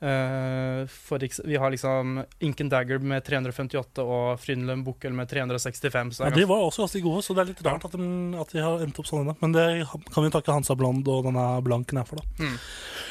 [0.00, 6.12] Eh, for vi har liksom Inken Dagger med 358 og Frynlund Bukkel med 365.
[6.12, 8.06] Så ja, det De var også ganske gode, så det er litt rart at de,
[8.40, 9.28] at de har endt opp sånn.
[9.42, 9.66] Men det
[10.14, 12.46] kan vi takke Hansa Blond og denne blanken her for, da.
[12.46, 12.56] Mm.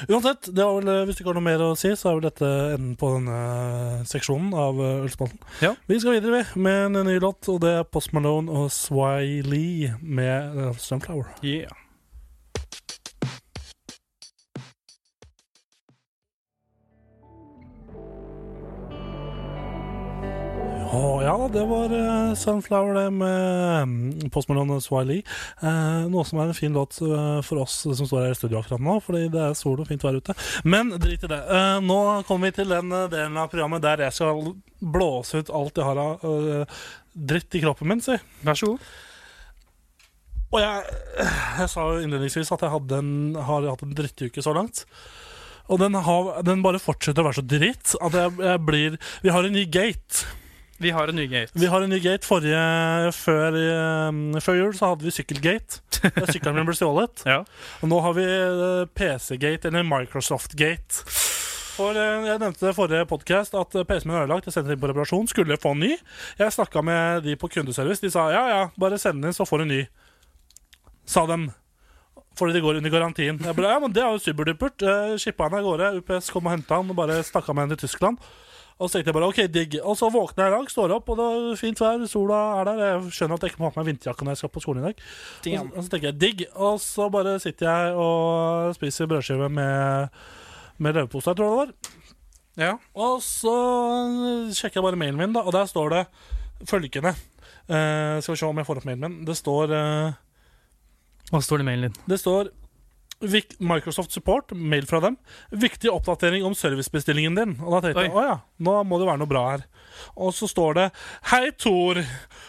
[0.09, 2.25] Uansett, det var vel, hvis du ikke har noe mer å si, så er vel
[2.29, 5.43] dette enden på denne seksjonen av eh, Ølspalten.
[5.61, 5.75] Ja.
[5.91, 9.43] Vi skal videre vi, med en ny låt, og det er Post Malone og Swai
[9.45, 11.29] Lee med eh, Sunflower.
[11.45, 11.69] yeah.
[20.99, 25.23] Å, ja, det var uh, Sunflower det med mm, Post Malone og Swai Lee.
[25.63, 28.59] Eh, noe som er en fin låt uh, for oss som står her i studio
[28.59, 30.35] akkurat nå, fordi det er sol og fint vær ute.
[30.67, 31.39] Men drit i det.
[31.85, 34.41] Nå kommer vi til den delen av programmet der jeg skal
[34.79, 36.25] blåse ut alt jeg har av
[37.13, 38.17] dritt i kroppen min, si.
[38.43, 38.91] Vær så god.
[40.49, 40.99] Og jeg,
[41.61, 43.15] jeg sa jo innledningsvis at jeg hadde en,
[43.47, 44.83] har hatt en drittuke så langt.
[45.69, 49.31] Og den, har, den bare fortsetter å være så dritt at jeg, jeg blir Vi
[49.31, 50.25] har en ny gate.
[50.79, 51.51] Vi har en ny gate.
[51.59, 52.23] Vi har en ny gate.
[52.27, 55.81] Forrige, før, eh, før jul så hadde vi sykkelgate.
[56.31, 57.23] Sykkelen min ble stjålet.
[57.29, 57.41] Ja.
[57.83, 61.03] Og nå har vi eh, PC-gate, eller Microsoft-gate.
[61.75, 64.47] For eh, Jeg nevnte det i forrige podcast at PC-en min er ødelagt.
[64.47, 65.27] Jeg sendte den på reparasjon.
[65.27, 65.93] Skulle få en ny.
[66.39, 68.03] Jeg snakka med de på kundeservice.
[68.05, 69.81] De sa ja, ja, bare send den inn, så får du en ny.
[71.09, 71.49] Sa dem.
[72.39, 73.39] Fordi de går under garantien.
[73.43, 74.79] Jeg bare, ja, men Det er jo superdupert.
[74.79, 75.91] Uh, Shippa den av gårde.
[75.99, 78.21] UPS kom og henta den og bare stakk av med henne til Tyskland.
[78.79, 79.73] Og så tenkte jeg bare ok, digg.
[79.83, 82.03] Og så våkner jeg i dag, står opp, og det er fint vær.
[82.07, 82.83] Sola er der.
[82.85, 84.85] Jeg skjønner at jeg ikke må ha på meg vinterjakke når jeg skal på skolen
[84.85, 85.01] i dag.
[85.03, 86.43] Og så, og så tenker jeg digg.
[86.55, 90.21] Og så bare sitter jeg og spiser brødskive med,
[90.79, 91.97] med leverpostei, tror jeg det var.
[92.59, 92.71] Ja.
[92.95, 93.55] Og så
[94.55, 96.05] sjekker jeg bare mailen min, da, og der står det
[96.67, 97.13] følgende.
[97.67, 99.19] Uh, skal vi se om jeg får opp mailen min.
[99.27, 100.15] Det står uh,
[101.33, 101.99] Hva står det i mailen din?
[102.09, 102.53] det står
[103.59, 105.17] Microsoft Support, mail fra dem.
[105.51, 107.57] Viktig oppdatering om servicebestillingen din.
[107.59, 109.65] Og da tenkte jeg å ja, nå må det være noe bra her.
[110.15, 110.85] Og så står det
[111.33, 111.99] Hei, Tor.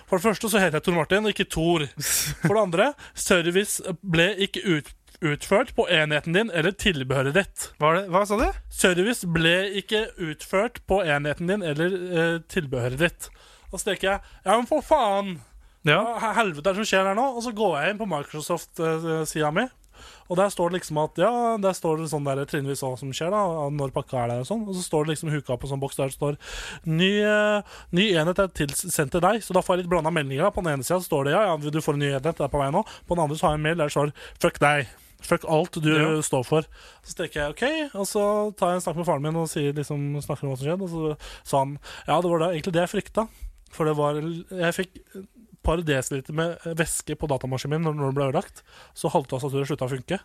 [0.07, 1.87] For det første så heter jeg Tor Martin, og ikke Tor.
[2.45, 7.69] For det andre, service ble ikke ut, utført på enheten din eller tilbehøret ditt.
[7.83, 8.47] Hva, det, hva sa du?
[8.73, 13.31] Service ble ikke utført på enheten din eller eh, tilbehøret ditt.
[13.71, 15.41] Og så tenker jeg ja, men for faen!
[15.89, 16.01] Ja.
[16.21, 17.27] Hva helvete er det som skjer her nå?
[17.39, 19.65] Og så går jeg inn på Microsoft-sida mi.
[20.31, 23.11] Og der står det liksom at Ja, der står det sånn der trinnvis hva som
[23.11, 23.67] skjer, da.
[23.75, 24.63] Når pakka er der og sånn.
[24.71, 26.39] Og så står det liksom huka på en sånn boks der det står
[26.87, 29.43] ny, uh, ny enhet er tilsendt til deg.
[29.43, 30.47] Så da får jeg litt blanda meldinger.
[30.47, 32.47] da På den ene sida står det ja, ja, du får en ny enhet, det
[32.47, 32.85] er på vei nå.
[33.09, 34.87] På den andre så har jeg en mail der det står fuck deg.
[35.21, 36.23] Fuck alt du Ja.
[36.25, 36.65] står for.
[37.05, 37.65] Så tenker jeg OK,
[38.01, 38.23] og så
[38.57, 40.87] tar jeg en snakk med faren min og sier liksom, snakker om hva som skjedde.
[40.87, 41.75] Og så sa han
[42.07, 43.27] ja, det var da egentlig det jeg frykta.
[43.71, 44.97] For det var Jeg fikk
[45.67, 48.63] par desiliter med væske på datamaskinen min når den ble ødelagt.
[48.97, 50.21] Så halve tastaturet slutta å funke.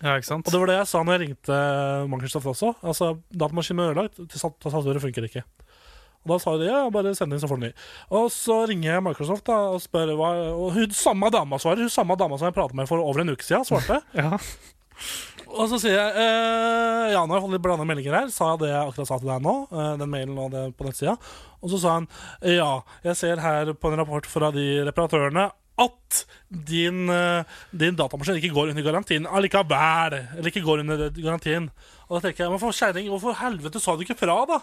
[0.00, 0.46] ja, ikke sant?
[0.46, 1.58] Og det var det jeg sa når jeg ringte
[2.10, 2.74] Microsoft også.
[2.82, 4.20] Altså, Datamaskinen er ødelagt,
[4.62, 5.44] tastaturet funker ikke.
[6.20, 7.70] Og da sa de ja, bare send inn, så får du ny.
[8.12, 11.80] Og så ringer jeg Microsoft da og spør hva Og hun samme dama svarer.
[11.86, 14.02] Hun samme dama som jeg pratet med for over en uke siden, svarte.
[14.20, 14.36] Ja.
[15.50, 18.28] Og så sier jeg eh, Ja, nå har jeg fått litt blanda meldinger her.
[18.34, 19.54] Sa jeg det jeg akkurat sa til deg nå?
[19.74, 21.16] eh, den mailen og det på nettsida.
[21.60, 22.10] Og så sa han
[22.46, 22.70] ja,
[23.04, 28.54] jeg ser her på en rapport fra de reparatørene at din, eh, din datamaskin ikke
[28.54, 30.18] går under garantien allikevel.
[30.36, 31.70] Eller ikke går under garantien.
[32.08, 34.60] Og da tenker jeg, men for kjerring, hvorfor helvete sa du ikke fra, da?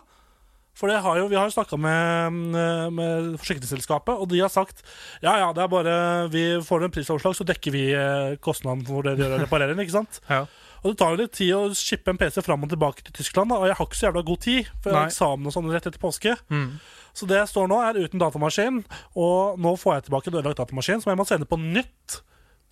[0.78, 4.52] For det har jo, vi har jo snakka med, mm, med forsikringsselskapet, og de har
[4.54, 4.84] sagt
[5.24, 5.98] ja, ja, det er bare
[6.34, 9.82] vi får en prisoverslag, så dekker vi eh, kostnaden for det de gjør den.
[9.82, 10.22] ikke sant?
[10.30, 10.46] Ja.
[10.84, 13.50] Og det tar jo litt tid å shippe en PC fram og tilbake til Tyskland,
[13.50, 15.72] da, og jeg har ikke så jævla god tid, for jeg har eksamen og sånn
[15.74, 16.36] rett etter påske.
[16.54, 16.70] Mm.
[17.18, 18.84] Så det jeg står nå, er uten datamaskin,
[19.18, 22.20] og nå får jeg tilbake en ødelagt datamaskin, som jeg må sende på nytt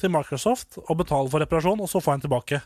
[0.01, 2.61] til Microsoft og betale for reparasjon, og så får jeg den tilbake.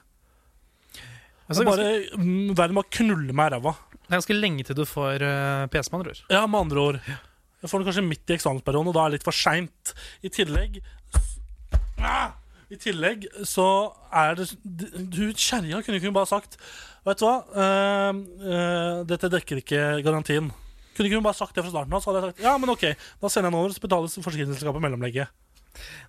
[1.49, 3.73] Altså, bare mm, Verden bare knuller meg i ræva.
[3.97, 6.21] det er ganske lenge til du får uh, PC, med andre ord.
[6.29, 6.99] Ja, med andre ord.
[7.59, 9.95] Jeg får den kanskje midt i eksamensperioden, og da er det litt for seint.
[10.23, 10.79] I tillegg
[11.99, 12.37] ah!
[12.69, 13.65] I tillegg så
[14.13, 16.59] er det Du kjerringa kunne ikke hun bare sagt
[17.07, 20.51] Vet du hva, uh, uh, dette dekker ikke garantien.
[20.93, 22.73] Kunne ikke hun bare sagt det fra starten av, så hadde jeg sagt ja, men
[22.75, 22.83] ok,
[23.23, 25.31] da sender jeg den over, så betales forsikringsselskapet mellomlegget.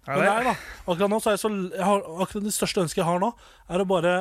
[0.07, 0.55] Men nei da.
[0.89, 3.29] Akkurat nå så er jeg så jeg har, Akkurat det største ønsket jeg har nå,
[3.71, 4.15] er å bare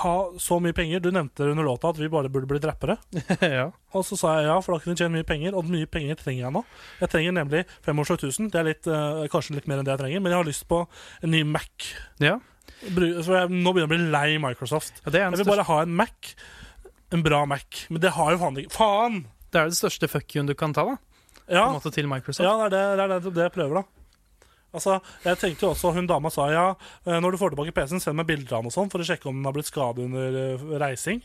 [0.00, 1.02] ha så mye penger.
[1.04, 2.96] Du nevnte under låta at vi bare burde blitt rappere.
[3.58, 3.66] ja.
[3.92, 6.16] Og så sa jeg ja, for da kunne vi tjene mye penger, og mye penger
[6.22, 6.64] trenger jeg nå.
[7.02, 8.50] Jeg trenger nemlig 75 000.
[8.54, 10.66] Det er litt, uh, kanskje litt mer enn det jeg trenger, men jeg har lyst
[10.70, 10.80] på
[11.20, 11.90] en ny Mac.
[12.24, 12.38] ja.
[12.84, 14.98] For jeg, nå begynner jeg å bli lei Microsoft.
[15.06, 16.34] ja Jeg vil bare ha en Mac.
[17.14, 17.84] En bra Mac.
[17.92, 19.22] Men det har jo faen ikke Faen!
[19.54, 20.96] det er det største fuck you-en du kan ta, da.
[21.44, 22.42] På Ja, en måte til Microsoft.
[22.44, 24.03] ja det, er det, det er det jeg prøver, da.
[24.74, 26.66] Altså, jeg tenkte jo også, Hun dama sa ja,
[27.06, 29.06] eh, når du får tilbake PC-en, send meg bilder av den og sånn, for å
[29.06, 31.22] sjekke om den har blitt skadet under eh, reising.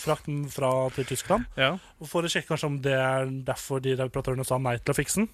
[0.00, 1.48] Frakten fra til Tyskland.
[1.58, 1.74] Ja.
[2.00, 4.96] Og For å sjekke kanskje om det er derfor de reparatørene sa nei til å
[4.96, 5.30] fikse den.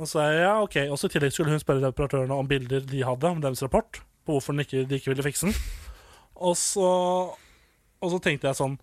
[0.00, 0.78] Og så jeg ja, ok.
[0.88, 4.00] Og så i tillegg skulle hun spørre reparatørene om bilder de hadde, om deres rapport,
[4.24, 5.58] på hvorfor de ikke, de ikke ville fikse den.
[6.42, 6.88] Og så,
[8.02, 8.80] og så tenkte jeg sånn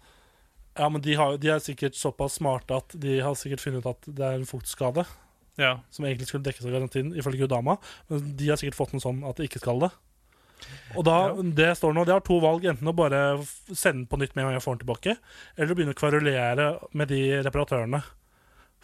[0.78, 3.90] Ja, men de, har, de er sikkert såpass smarte at de har sikkert funnet ut
[3.90, 5.04] at det er en fuktskade
[5.58, 5.80] ja.
[5.90, 7.78] som egentlig skulle dekkes av garantien, ifølge Udama.
[8.10, 9.92] Men de har sikkert fått noe sånn at det ikke skal det.
[11.00, 11.18] Og da,
[11.56, 13.40] det står nå, de har to valg, enten å bare
[13.72, 15.16] sende den på nytt med en gang jeg får den tilbake,
[15.56, 16.66] eller å begynne å kverulere
[17.00, 18.02] med de reparatørene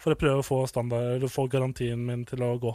[0.00, 2.72] for å prøve å få, standard, eller få garantien min til å gå.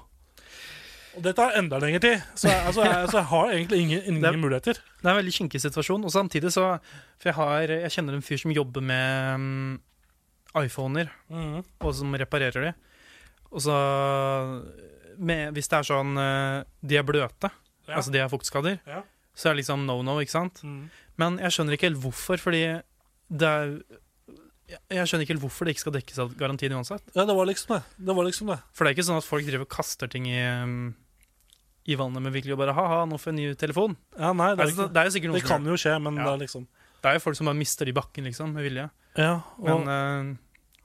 [1.17, 4.03] Og det tar enda lengre tid, så jeg, altså, jeg, så jeg har egentlig ingen,
[4.05, 4.79] ingen Det- muligheter.
[5.01, 6.05] Det er en veldig kinkig situasjon.
[6.05, 6.67] Og samtidig så
[7.19, 9.73] For jeg, har, jeg kjenner en fyr som jobber med mm,
[10.61, 11.09] iPhoner,
[11.81, 12.71] og som reparerer de.
[13.51, 13.75] Og så
[15.17, 17.51] med, Hvis det er sånn eh, De er bløte,
[17.87, 17.97] Ja.
[17.97, 19.01] altså de har fuktskader, Ja.
[19.35, 20.61] så er det liksom no no, ikke sant?
[20.63, 20.89] Mm.
[21.17, 22.81] Men jeg skjønner ikke helt hvorfor, fordi
[23.29, 23.81] det er
[24.89, 27.01] jeg- skjønner ikke helt hvorfor det ikke skal dekkes av garantien uansett.
[27.13, 27.83] Ja, det var liksom det.
[28.05, 28.59] Det var liksom det.
[28.71, 30.95] For det er ikke sånn at folk driver og kaster ting i, um,
[31.85, 33.97] i vannet med virkelig og bare ha-ha, nå får jeg ny telefon.
[34.17, 36.23] Ja, nei, det, er Altså, ikke, det det som kan jo skje, men Ja.
[36.23, 36.67] det er liksom
[37.01, 38.89] Det er jo folk som bare mister i bakken, liksom, med vilje.
[39.17, 40.37] Ja, og, Men uh,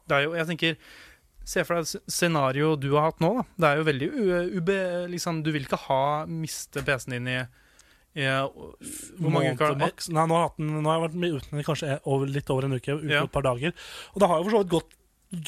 [0.09, 0.77] det er jo Jeg tenker
[1.47, 3.29] Se for deg et scenario du har hatt nå.
[3.39, 4.09] da Det er jo veldig
[4.59, 4.77] ube...
[5.13, 7.37] Liksom, du vil ikke ha miste PC-en din i,
[8.19, 9.77] i Hvor mange uker?
[9.79, 10.09] maks.
[10.11, 12.67] Nei, nå har, den, nå har jeg vært uten den kanskje e- over, litt over
[12.67, 13.23] en uke, uke Ja.
[13.29, 13.77] et par dager.
[14.15, 14.97] Og det har jo for så vidt gått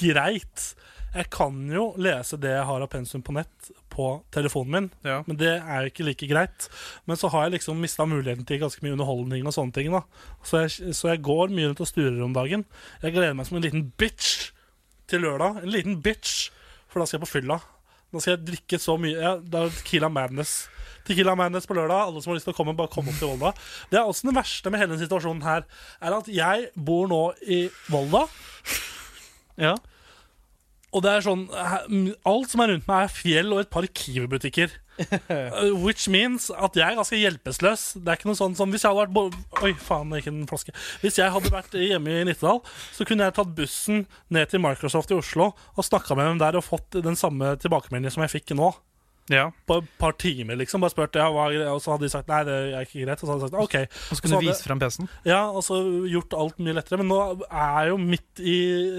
[0.04, 0.68] greit.
[1.14, 5.22] Jeg kan jo lese det jeg har av pensum på nett på telefonen min, Ja.
[5.26, 6.68] men det er jo ikke like greit.
[7.08, 9.90] Men så har jeg liksom mista muligheten til ganske mye underholdning og sånne ting.
[9.90, 10.02] da
[10.44, 12.66] Så jeg, så jeg går mye rundt og sturer om dagen.
[13.02, 14.52] Jeg gleder meg som en liten bitch
[15.10, 15.62] til lørdag.
[15.62, 16.48] En liten bitch,
[16.88, 17.58] for da skal jeg på fylla.
[18.08, 20.54] Da skal jeg drikke så mye ja, Det er Tequila Madness.
[21.08, 22.08] Tequila Madness på lørdag.
[22.08, 23.52] Alle som har lyst til å komme, bare komme opp til Volda.
[23.92, 25.68] Det er også det verste med hele denne situasjonen her,
[26.00, 28.24] er at jeg bor nå i Volda.
[29.68, 29.76] ja.
[30.88, 34.72] Og det er sånn Alt som er rundt meg, er fjell og et par Kiwi-butikker.
[34.98, 37.84] Uh, Which means at jeg er ganske hjelpeløs.
[38.00, 40.74] Det er ikke noe sånn som Hvis jeg hadde vært Oi, faen, ikke en flaske.
[41.04, 42.60] Hvis jeg hadde vært hjemme i Nittedal,
[42.96, 46.58] så kunne jeg tatt bussen ned til Microsoft i Oslo og snakka med dem der
[46.58, 48.72] og fått den samme tilbakemeldingen som jeg fikk nå.
[49.28, 49.50] ja.
[49.68, 50.80] På et par timer, liksom.
[50.80, 53.20] Bare spurt, ja, og så hadde de sagt nei, det er ikke greit.
[53.20, 53.76] Og så hadde de sagt OK.
[54.08, 55.10] Og så kunne du vise fram PC-en.
[55.28, 57.00] Ja, og så gjort alt mye lettere.
[57.02, 58.56] Men nå er jeg jo midt i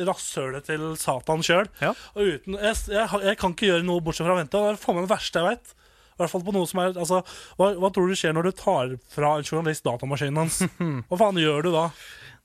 [0.09, 1.69] rasshølet til Satan sjøl.
[1.81, 1.95] Ja.
[2.13, 4.61] Og uten jeg, jeg, jeg kan ikke gjøre noe bortsett fra å vente.
[4.61, 5.75] Og det er faen meg det verste jeg veit.
[6.19, 7.21] Hvert fall på noe som er altså,
[7.59, 10.61] hva, hva tror du skjer når du tar fra en journalist datamaskinen hans?
[11.09, 11.85] Hva faen gjør du da?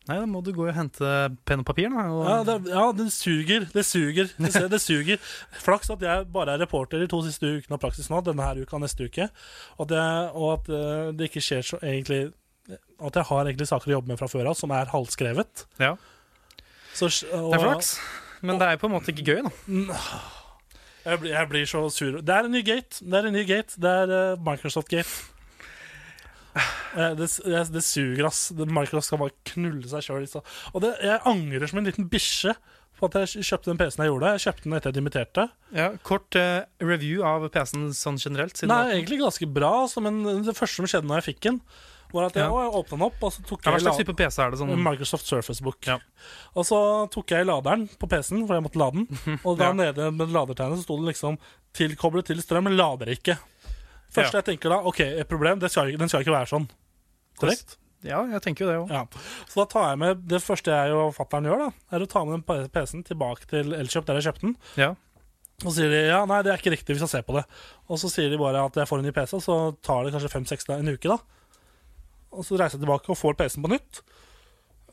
[0.04, 1.10] Nei, da må du gå og hente
[1.48, 2.02] penn og papir, da.
[2.12, 3.62] Og, Ja, det, ja, det suger.
[3.72, 4.28] Det suger.
[4.37, 5.20] Det, ser- det suger.
[5.64, 8.20] Flaks at jeg bare er reporter de to siste ukene av praksis nå.
[8.26, 9.30] Denne her uka neste uke.
[9.78, 10.02] Og, det,
[10.37, 12.20] og at eh, det ikke skjer så egentlig
[13.00, 15.64] At jeg har egentlig saker å jobbe med fra før av som er halvskrevet.
[15.80, 15.94] Ja.
[16.92, 17.94] Så, og, Det er flaks.
[18.44, 19.94] Men det er på en måte ikke gøy, da.
[21.04, 22.18] Jeg blir, jeg blir så sur.
[22.24, 23.04] Det er en ny gate.
[23.04, 23.76] Det er en ny gate.
[23.80, 25.32] Det er uh, Microsoft-gate.
[26.54, 28.46] Uh, det, det, det suger, ass.
[28.56, 30.24] Microsoft skal bare knulle seg sjøl.
[30.72, 32.56] Og det, jeg angrer som en liten bikkje
[32.94, 34.32] på at jeg kjøpte den PC-en jeg gjorde.
[34.36, 35.48] Jeg kjøpte den etter jeg dimitterte.
[35.76, 38.62] Ja, kort uh, review av PC-en sånn generelt.
[38.70, 41.60] Nei, egentlig ganske bra, altså, men det første som skjedde når jeg fikk den,
[42.14, 42.62] var at jeg, Ja.
[42.64, 44.59] jeg åpna den opp, og så tok ja, Hva jeg slags type PC er det?
[44.61, 45.81] Sånn Microsoft Surface Book.
[45.87, 45.98] Ja.
[46.55, 46.79] Og så
[47.11, 49.38] tok jeg laderen på PC-en, for jeg måtte lade den.
[49.46, 49.72] Og da Ja.
[49.72, 51.38] nede med ladertegnet så sto det liksom
[51.74, 53.37] 'tilkoblet til strøm', men lader ikke.
[54.14, 56.68] Første jeg tenker da, ok, et problem, det skal, den skal ikke være sånn.
[57.38, 57.77] Korrekt?
[58.05, 58.90] Ja, jeg tenker jo det òg.
[58.92, 59.05] Ja.
[59.48, 61.59] Så da tar jeg med Det første jeg og fatter'n gjør,
[61.90, 64.57] da er å ta med den PC-en tilbake til Elkjøp, der jeg kjøpte den.
[64.77, 64.90] Ja.
[65.64, 67.44] Og så sier de ja, nei, det er ikke riktig, vi skal se på det.
[67.88, 70.31] Og så sier de bare at jeg får en ny PC, så tar det kanskje
[70.31, 71.16] fem-seks en uke, da.
[72.35, 74.01] Og så reiser jeg tilbake og får PC-en på nytt.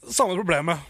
[0.07, 0.81] Samme problemet.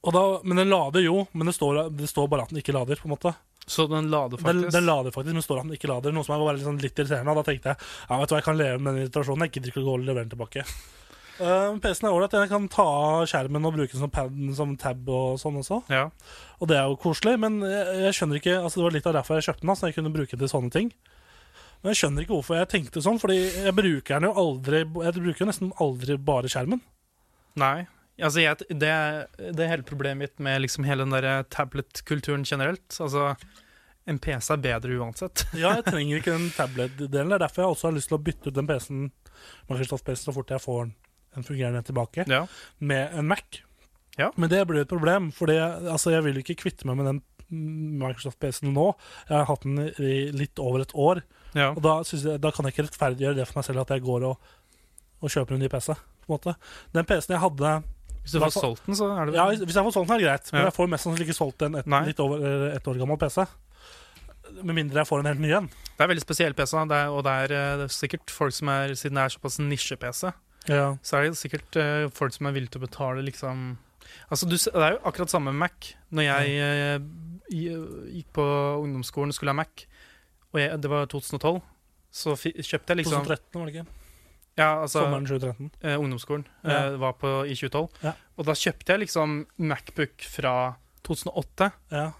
[0.00, 2.74] Og da, men den lader jo, men det står, det står bare at den ikke
[2.76, 3.00] lader.
[3.00, 3.34] på en måte
[3.66, 4.72] Så den lader faktisk?
[4.72, 6.12] den lader faktisk, men står at den ikke lader.
[6.12, 7.36] Noe som var litt, sånn litt irriterende.
[7.36, 7.76] Da tenkte jeg
[8.08, 9.46] ja, vet du hva, jeg kan leve med den irritasjonen.
[9.46, 10.64] Jeg gidder ikke å gå og levere den tilbake.
[11.40, 12.36] Uh, PC-en er ålreit.
[12.36, 15.82] Jeg kan ta av skjermen og bruke den som, pad, som tab og sånn også.
[15.92, 16.08] Ja.
[16.60, 19.16] Og det er jo koselig, men jeg, jeg skjønner ikke Altså Det var litt av
[19.16, 20.92] derfor jeg kjøpte den, så jeg kunne bruke den til sånne ting.
[21.80, 25.14] Men jeg skjønner ikke hvorfor jeg tenkte sånn, Fordi jeg bruker den jo aldri Jeg
[25.16, 26.82] bruker nesten aldri bare skjermen.
[27.60, 27.86] Nei.
[28.20, 28.90] Altså, jeg, det,
[29.56, 32.84] det er hele problemet mitt med liksom hele den der tablet-kulturen generelt.
[33.00, 33.30] Altså,
[34.10, 35.46] en PC er bedre uansett.
[35.62, 37.32] Ja, jeg trenger ikke den tablet-delen.
[37.32, 39.06] Det er derfor jeg også har lyst til å bytte ut den PC-en
[39.70, 40.94] Microsoft PC så fort jeg får den
[41.38, 42.42] en fungerende tilbake, Ja.
[42.82, 43.60] med en Mac.
[44.18, 44.32] Ja.
[44.36, 47.20] Men det blir et problem, for altså, jeg vil ikke kvitte meg med den
[48.02, 48.88] Microsoft PC-en nå.
[49.30, 51.22] Jeg har hatt den i litt over et år,
[51.54, 51.70] ja.
[51.74, 54.26] og da, jeg, da kan jeg ikke rettferdiggjøre det for meg selv at jeg går
[54.28, 54.50] og,
[55.20, 55.88] og kjøper en ny PC.
[55.94, 56.54] På en måte.
[56.94, 57.72] Den PC-en jeg hadde
[58.22, 60.20] Hvis du får solgt den, så er det ja, Hvis jeg får solgt den, er
[60.22, 62.86] det greit, men jeg får mest sannsynlig ikke solgt en et, litt over eh, ett
[62.92, 63.46] år gammel PC.
[64.60, 65.66] Med mindre jeg får en helt ny en.
[65.96, 68.54] Det er veldig spesiell PC, det er, og det er, eh, det er sikkert folk
[68.56, 70.32] som er Siden det er såpass nisje-PC,
[70.68, 70.96] Ja.
[71.02, 73.70] så er det sikkert uh, folk som er villige til å betale liksom
[74.30, 75.92] Altså, du, Det er jo akkurat samme med Mac.
[76.10, 77.02] Når jeg
[77.50, 78.44] gi- gikk på
[78.82, 79.84] ungdomsskolen og skulle ha Mac,
[80.52, 81.60] og jeg, det var 2012,
[82.10, 83.96] så fi, kjøpte jeg liksom 2013, var det ikke?
[84.58, 85.70] Ja, altså Sommeren 2013.
[85.86, 86.70] eh, ungdomsskolen Ja.
[86.90, 87.88] eh, var på, i 2012.
[88.02, 88.12] Ja.
[88.36, 90.54] Og da kjøpte jeg liksom Macbook fra
[91.06, 92.10] 2008 Ja.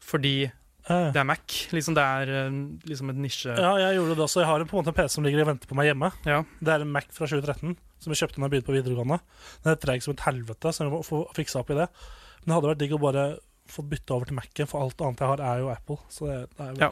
[0.00, 0.50] fordi
[0.88, 1.12] Eh.
[1.12, 1.68] det er Mac.
[1.72, 2.50] Liksom Det er eh,
[2.88, 3.52] liksom et nisje...
[3.56, 4.40] ja, jeg gjorde det også.
[4.40, 6.10] Jeg har en, på en måte en PC som ligger og venter på meg hjemme.
[6.24, 6.42] Ja.
[6.60, 9.20] Det er en Mac fra 2013 som jeg kjøpte da jeg begynte på videregående.
[9.62, 11.88] Den er treg som et helvete, så jeg må få fiksa opp i det.
[12.40, 13.24] Men det hadde vært digg å bare
[13.70, 15.98] få bytte over til Mac-en, for alt annet jeg har, er jo Apple.
[16.08, 16.90] Så det, det er, Ja.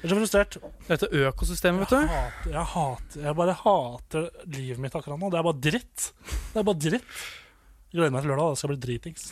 [0.00, 0.56] Jeg er så frustrert.
[0.88, 2.12] Dette økosystemet, vet Jeg du.
[2.14, 5.28] hater, jeg hater Jeg bare hater livet mitt akkurat nå.
[5.30, 6.06] Det er bare dritt.
[6.54, 7.10] Det er bare dritt.
[7.90, 8.54] Jeg gleder meg til lørdag.
[8.54, 9.26] Det skal bli dritings.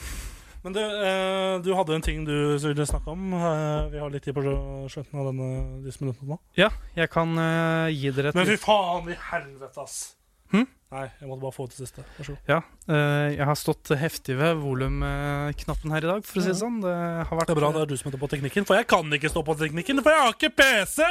[0.65, 3.33] Men du, eh, du hadde en ting du ville snakke om.
[3.33, 4.43] Eh, vi har litt tid på
[4.91, 5.49] slutten av denne,
[5.87, 6.39] disse minuttene nå.
[6.59, 10.17] Ja, jeg kan eh, gi dere et Men fy faen i helvete, ass!
[10.55, 10.67] Hm?
[10.89, 12.03] Nei, jeg måtte bare få ut det siste.
[12.17, 12.49] Vær så god.
[12.49, 12.59] Ja,
[12.89, 16.79] eh, jeg har stått heftig ved volumknappen her i dag, for å si det sånn.
[16.81, 16.95] Det
[17.29, 19.13] har vært Det er bra det er du som heter på teknikken, for jeg kan
[19.19, 21.05] ikke stå på teknikken, for jeg har ikke PC!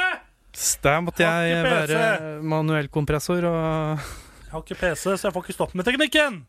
[0.82, 5.46] Der måtte jeg, jeg være manuell kompressor og Jeg har ikke PC, så jeg får
[5.46, 6.42] ikke stått med teknikken!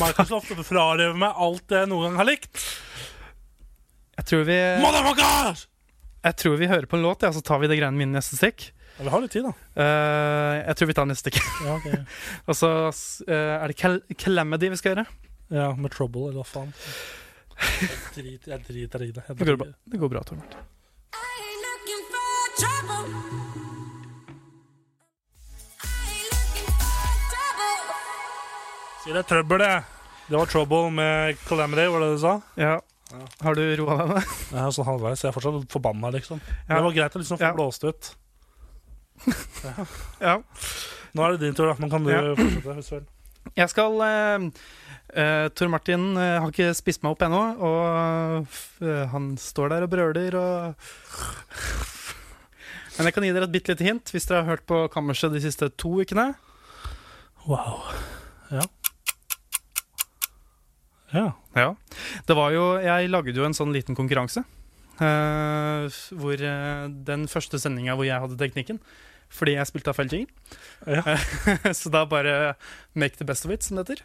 [0.00, 2.64] Microsoft frarøver meg alt det jeg noen gang har likt.
[4.18, 5.68] Jeg tror vi, Motherfuckers!
[6.24, 8.38] Jeg tror vi hører på en låt, ja, så tar vi det greiene mine neste
[8.38, 8.70] stikk.
[8.96, 9.52] Ja, vi har litt tid, da.
[9.74, 11.38] Uh, jeg tror vi tar neste stikk.
[11.66, 11.86] Ja, ok.
[12.48, 15.06] Og så uh, er det Cal Calamity vi skal gjøre.
[15.54, 16.72] ja med Trouble, eller hva faen.
[17.54, 19.24] Jeg driter, jeg driter i det.
[19.28, 19.90] Jeg Det går bra, driter.
[19.92, 20.54] det går bra Torbjørn.
[21.14, 22.32] I ain't looking for
[22.62, 23.04] trouble.
[25.84, 27.84] I ain't looking for trouble.
[29.04, 29.74] Sier det er trøbbel, det.
[30.24, 32.38] Det var Trouble med Calamity, var det du sa?
[32.56, 32.74] Ja.
[33.44, 34.58] Har du roa deg ned?
[34.58, 36.40] Er sånn halvveis, jeg er fortsatt forbanna, liksom.
[36.68, 36.76] Ja.
[36.78, 37.52] Det var greit å liksom få Ja.
[37.54, 38.14] blåst ut.
[40.20, 40.38] Ja.
[41.14, 41.74] Nå er det din tur, da.
[41.78, 42.22] Nå kan du Ja.
[42.34, 42.74] fortsette.
[42.80, 43.04] hvis vel.
[43.54, 48.46] Jeg skal uh, Tor Martin uh, har ikke spist meg opp ennå, og
[49.12, 50.74] han står der og brøler og
[52.96, 55.32] Men jeg kan gi dere et bitte lite hint hvis dere har hørt på Kammerset
[55.34, 56.34] de siste to ukene.
[57.46, 57.82] Wow.
[58.50, 58.62] Ja.
[61.14, 61.30] Ja.
[61.54, 61.70] Ja.
[62.26, 64.44] Det var jo Jeg lagde jo en sånn liten konkurranse.
[64.94, 68.80] Uh, hvor uh, Den første sendinga hvor jeg hadde teknikken.
[69.34, 70.30] Fordi jeg spilte av feil jingle.
[70.86, 71.16] ja.
[71.80, 72.54] Så da bare
[72.94, 74.04] make the best of it, som det heter.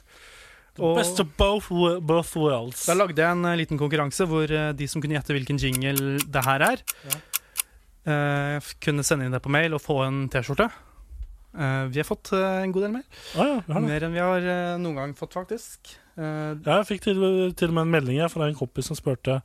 [0.80, 1.68] Og Best of both,
[2.00, 2.86] both worlds.
[2.88, 6.44] da lagde jeg en eh, liten konkurranse hvor de som kunne gjette hvilken jingle det
[6.46, 8.62] her er, ja.
[8.80, 10.70] kunne sende inn det på mail og få en T-skjorte.
[11.52, 13.04] Vi har fått en god del mer.
[13.36, 13.82] Ah, ja.
[13.84, 14.48] Mer enn vi har
[14.80, 15.98] noen gang fått, faktisk.
[16.20, 17.20] Eh, Ja, jeg fikk til,
[17.56, 19.40] til og med en melding fra en kompis som spurte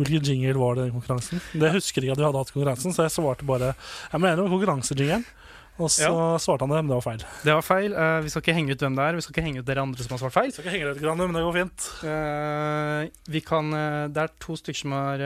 [0.00, 1.40] hvilken jingle var det i den konkurransen.
[1.60, 3.74] Det husker jeg at vi hadde hatt konkurransen, så jeg svarte bare
[4.12, 5.24] Jeg mener konkurransejingelen.
[5.80, 6.08] Og så
[6.40, 7.22] svarte han det, men det var feil.
[7.44, 7.92] det var feil.
[7.96, 9.16] uh, vi skal ikke henge ut hvem det er.
[9.16, 10.50] Vi skal ikke henge ut dere andre som har svart feil.
[10.50, 11.86] Vi skal ikke henge ut, grann, men det går fint.
[12.04, 13.70] uh, vi kan,
[14.12, 15.24] det er to stykker som har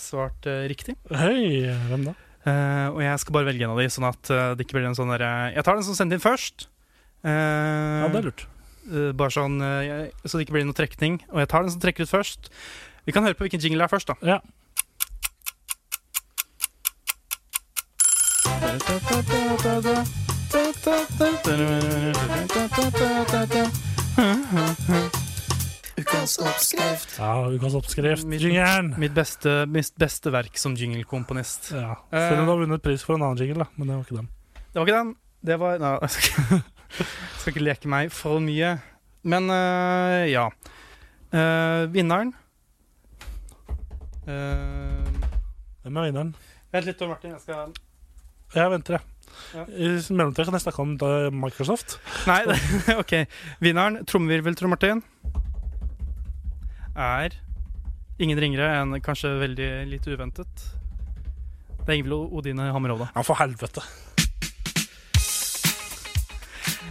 [0.00, 0.96] svart riktig.
[1.08, 2.14] Hei, hvem da?
[2.92, 5.08] Og jeg skal bare velge en av de, sånn at det ikke blir en sånn
[5.14, 6.66] derre Jeg tar den som sendte inn først.
[7.24, 8.44] Ja, det er lurt.
[8.90, 11.20] Eh, bare sånn eh, jeg, Så det ikke blir noe trekning.
[11.32, 12.50] Og jeg tar den som trekker ut først.
[13.04, 14.16] Vi kan høre på hvilken jingle det er først, da.
[14.24, 14.40] Ja.
[25.96, 27.16] Ukas oppskrift.
[27.18, 28.24] ja ukas oppskrift.
[28.26, 28.94] Mitt- Jingeren!
[28.98, 31.70] Mitt beste, mitt beste verk som jinglekomponist.
[31.72, 31.96] Ja.
[32.10, 32.28] Eh.
[32.28, 33.68] Selv om du har vunnet pris for en annen jingle, da.
[33.76, 34.28] Men det var ikke den.
[34.72, 35.14] Det var ikke den.
[35.44, 36.62] Det var Nei, jeg
[37.40, 38.74] skal ikke, leke meg for mye.
[39.24, 40.48] Men uh, ja.
[41.34, 42.28] Uh, vinneren
[44.28, 45.00] uh,
[45.82, 46.30] Hvem er vinneren?
[46.74, 47.32] Vent litt, Martin.
[47.34, 47.72] Jeg skal
[48.54, 49.10] Jeg venter, jeg.
[49.54, 49.64] Ja.
[49.66, 50.94] I mellomtida kan jeg snakke om
[51.40, 51.96] Microsoft.
[52.28, 52.58] Nei, det,
[53.02, 53.16] OK.
[53.64, 55.02] Vinneren, trommevirvel, Trond Martin,
[56.94, 57.34] er
[58.22, 60.66] ingen ringere enn kanskje veldig litt uventet.
[61.84, 63.10] Det er Ingvild Odine Hammerhovda.
[63.16, 63.82] Ja, for helvete.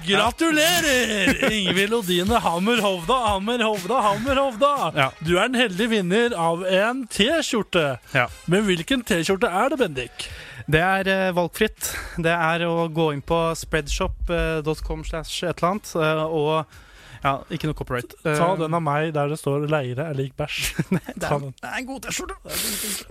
[0.07, 1.51] Gratulerer!
[1.51, 4.71] Ingvild Odine Hammer Hovda, Hammer Hovda, Hammer Hovda.
[4.95, 5.07] Ja.
[5.23, 7.85] Du er en heldig vinner av en T-skjorte.
[8.15, 8.27] Ja.
[8.51, 10.27] Men hvilken T-skjorte er det, Bendik?
[10.67, 11.91] Det er eh, valgfritt.
[12.23, 16.79] Det er å gå inn på spreadshop.com slash et eller annet, eh, og
[17.23, 18.15] ja, ikke noe copyright.
[18.23, 20.71] Eh, Ta den av meg der det står 'leire er lik bæsj'.
[20.91, 21.53] det, Ta er, den.
[21.61, 22.35] det er en god T-skjorte.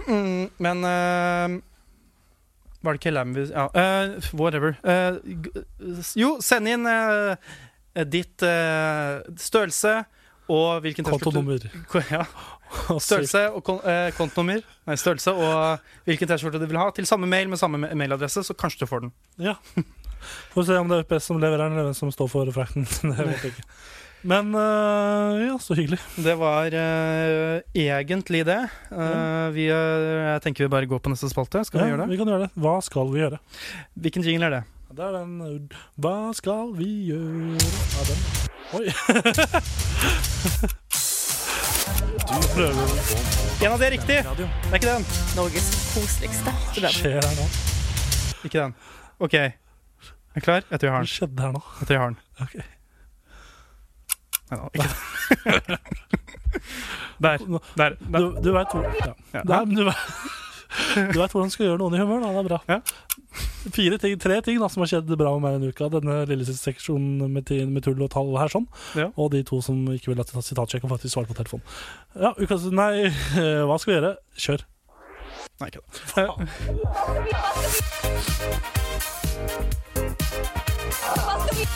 [0.09, 1.61] Mm, men eh,
[2.83, 4.75] Var det ikke Lam vi Ja, uh, whatever.
[4.83, 5.21] Uh,
[6.19, 7.37] jo, send inn uh,
[8.09, 8.43] ditt
[9.39, 10.01] størrelse
[10.53, 11.63] og hvilken Kontonummer.
[12.11, 12.25] Ja,
[13.07, 13.81] størrelse og kon
[14.17, 14.65] kontonummer.
[14.89, 18.57] Nei, størrelse og hvilken T-skjorte du vil ha, til samme mail med samme mailadresse, så
[18.59, 19.13] kanskje du får den.
[19.45, 19.59] Ja.
[20.53, 22.87] Får se om det er UPS som leverer den, eller hvem som står for frakten.
[23.03, 23.67] Det vet jeg ikke.
[24.23, 25.99] Men uh, ja, så hyggelig.
[26.23, 28.59] Det var uh, egentlig det.
[28.93, 31.65] Eh, vi, eh, jeg tenker vi bare går på neste spalte.
[31.67, 32.11] Skal vi gjøre det?
[32.13, 32.51] vi kan gjøre det.
[32.63, 33.41] Hva skal vi gjøre?
[33.99, 34.63] Hvilken jingle er det?
[34.93, 35.33] Det er den
[36.05, 38.21] Hva skal vi gjøre Ja, den.
[38.77, 38.87] Oi.
[42.29, 42.85] du prøver
[43.63, 44.19] En av de er riktig!
[44.23, 45.07] Det er ikke den.
[45.39, 45.67] Norges
[45.97, 46.95] koseligste Hva student.
[47.01, 47.49] skjer her nå?
[48.47, 48.77] Ikke den.
[49.23, 49.35] OK.
[49.41, 49.51] Er
[50.39, 50.63] du klar?
[50.69, 51.13] Jeg tror jeg har Hva den.
[51.17, 51.65] skjedde her nå?
[51.81, 52.23] Jeg tror jeg har den.
[52.47, 52.55] Ok.
[54.53, 55.79] Nei, da, ikke den.
[57.23, 57.39] Der.
[57.77, 57.95] Der.
[58.01, 59.15] Du, du veit hvor ja.
[59.33, 59.43] Ja.
[59.65, 59.83] Du,
[61.13, 62.29] du vet hvordan du skal gjøre noen i humør, da.
[62.33, 62.59] Det er bra.
[62.69, 62.79] Ja.
[63.73, 65.85] Fire ting, Tre ting da, som har skjedd bra med meg denne uka.
[65.93, 68.69] Denne lille seksjonen med, med tull og tall her, sånn.
[68.99, 69.09] Ja.
[69.15, 71.67] Og de to som ikke vil at sitatsjekk og faktisk svare på telefonen.
[72.19, 72.95] Ja, ukas Nei,
[73.69, 74.13] hva skal vi gjøre?
[74.49, 74.61] Kjør.
[75.63, 75.81] Nei, ikke
[80.93, 81.67] den.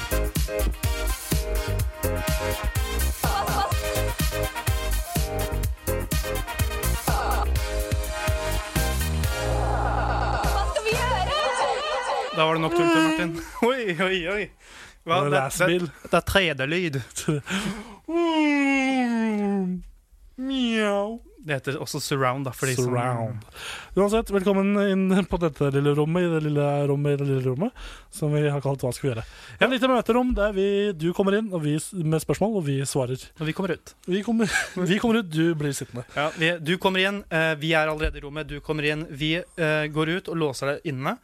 [10.92, 11.36] gjøre?
[12.36, 13.30] Da var det nok tull til Martin.
[13.70, 14.44] Oi, oi, oi.
[15.06, 16.94] Hva, Var det det, det, det er 3D-lyd.
[20.36, 21.20] Mjau.
[21.47, 22.51] Det heter også surround, da.
[22.51, 23.44] De som- Surround.
[23.94, 27.70] Uansett, velkommen inn på dette lille rommet i det lille rommet i det lille rommet,
[28.11, 29.24] som vi har kalt Hva skal vi gjøre?
[29.61, 33.22] Et lite møterom der vi, du kommer inn vi, med spørsmål, og vi svarer.
[33.38, 33.94] Og vi kommer ut.
[34.09, 34.51] Vi kommer,
[34.90, 36.03] vi kommer ut, du blir sittende.
[36.16, 38.49] Ja, vi, du kommer inn, eh, vi er allerede i rommet.
[38.51, 41.14] Du kommer inn, vi eh, går ut og låser deg inne.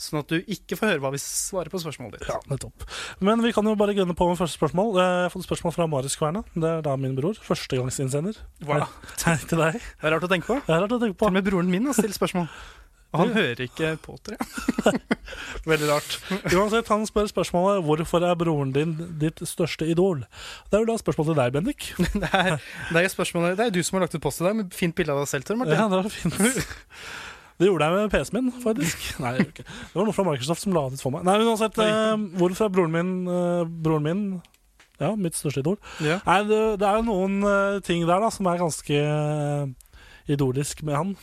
[0.00, 2.30] Sånn at du ikke får høre hva vi svarer på spørsmålet ditt.
[2.30, 2.86] Ja, nettopp.
[3.20, 4.94] Men vi kan jo bare gunne på med første spørsmål.
[4.96, 6.40] Jeg har fått spørsmål fra Marius Kverna.
[6.54, 7.36] Det er da min bror.
[7.44, 8.40] Førstegangsinnsender.
[8.64, 8.86] Wow.
[9.26, 9.76] Hei til deg.
[9.76, 10.60] Det er rart å tenke på.
[10.64, 11.28] Det er rart å tenke Til på.
[11.28, 12.48] og med broren min har stilt spørsmål.
[13.10, 15.00] Og han hører ikke på, tror jeg.
[15.70, 16.12] Veldig rart.
[16.54, 20.22] Uansett, han spør spørsmålet hvorfor er broren din ditt største idol.
[20.70, 21.88] Det er jo da spørsmål til deg, Bendik.
[22.22, 22.60] Det er,
[22.94, 25.12] det er Det er du som har lagt ut post til deg med fint bilde
[25.12, 25.76] av deg selv, Tor Martin.
[25.76, 26.38] Ja, det var fint.
[27.60, 29.02] Det gjorde jeg med PC-en min, faktisk.
[29.24, 29.66] Nei, ikke.
[29.68, 31.26] Det var noe fra Microsoft som la det ut for meg.
[31.28, 34.24] Nei, men uansett, eh, hvorfor er broren min eh, Broren min
[35.00, 35.76] ja, mitt største idol?
[36.04, 36.18] Ja.
[36.26, 39.68] Nei, det, det er jo noen eh, ting der da som er ganske uh,
[40.28, 41.14] idolisk med han.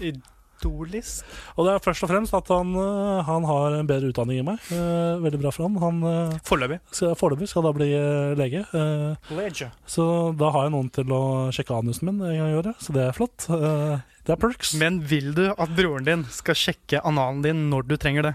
[0.00, 1.26] Idolisk.
[1.56, 4.48] Og det er først og fremst at han, eh, han har en bedre utdanning enn
[4.48, 4.64] meg.
[4.74, 5.76] Eh, veldig bra for han.
[5.82, 6.80] Han uh, Foreløpig.
[6.90, 8.64] skal, foreløpig skal da bli eh, lege.
[8.74, 9.70] Eh, Ledger.
[9.86, 10.08] så
[10.40, 11.22] da har jeg noen til å
[11.54, 13.46] sjekke anusen min en gang i året, så det er flott.
[13.54, 14.74] Eh, det er perks.
[14.76, 18.34] Men vil du at broren din skal sjekke analen din når du trenger det?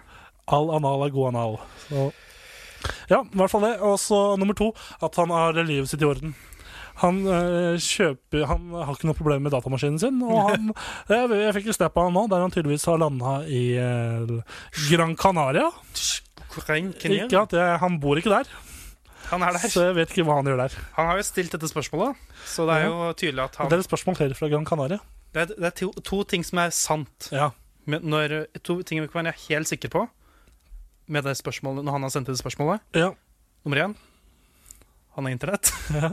[0.49, 1.59] All anal er god anal.
[1.85, 2.07] Så.
[3.11, 3.75] Ja, i hvert fall det.
[3.85, 4.71] Og så nummer to,
[5.05, 6.33] at han har livet sitt i orden.
[7.01, 10.17] Han øh, kjøper Han har ikke noe problem med datamaskinen sin.
[10.25, 10.73] Og han,
[11.09, 14.37] jeg, jeg fikk en snap av han nå, der han tydeligvis har landa i øh,
[14.89, 15.69] Gran Canaria.
[17.29, 18.49] Ikke at jeg, Han bor ikke der,
[19.32, 19.69] Han er der.
[19.71, 20.78] så jeg vet ikke hva han gjør der.
[20.97, 22.15] Han har jo stilt dette spørsmålet,
[22.45, 24.99] så det er jo tydelig at han Det er et spørsmål flere fra Gran Canaria.
[25.34, 27.30] Det er, det er to, to ting som er sant.
[27.34, 27.49] Ja,
[27.89, 30.03] Men når, to ting vi kan være helt sikre på
[31.07, 32.80] med det spørsmålet, når han har sendt det spørsmålet.
[32.95, 33.11] ja.
[33.65, 33.93] Nummer én
[35.15, 35.69] han har internett.
[35.93, 36.09] Ja.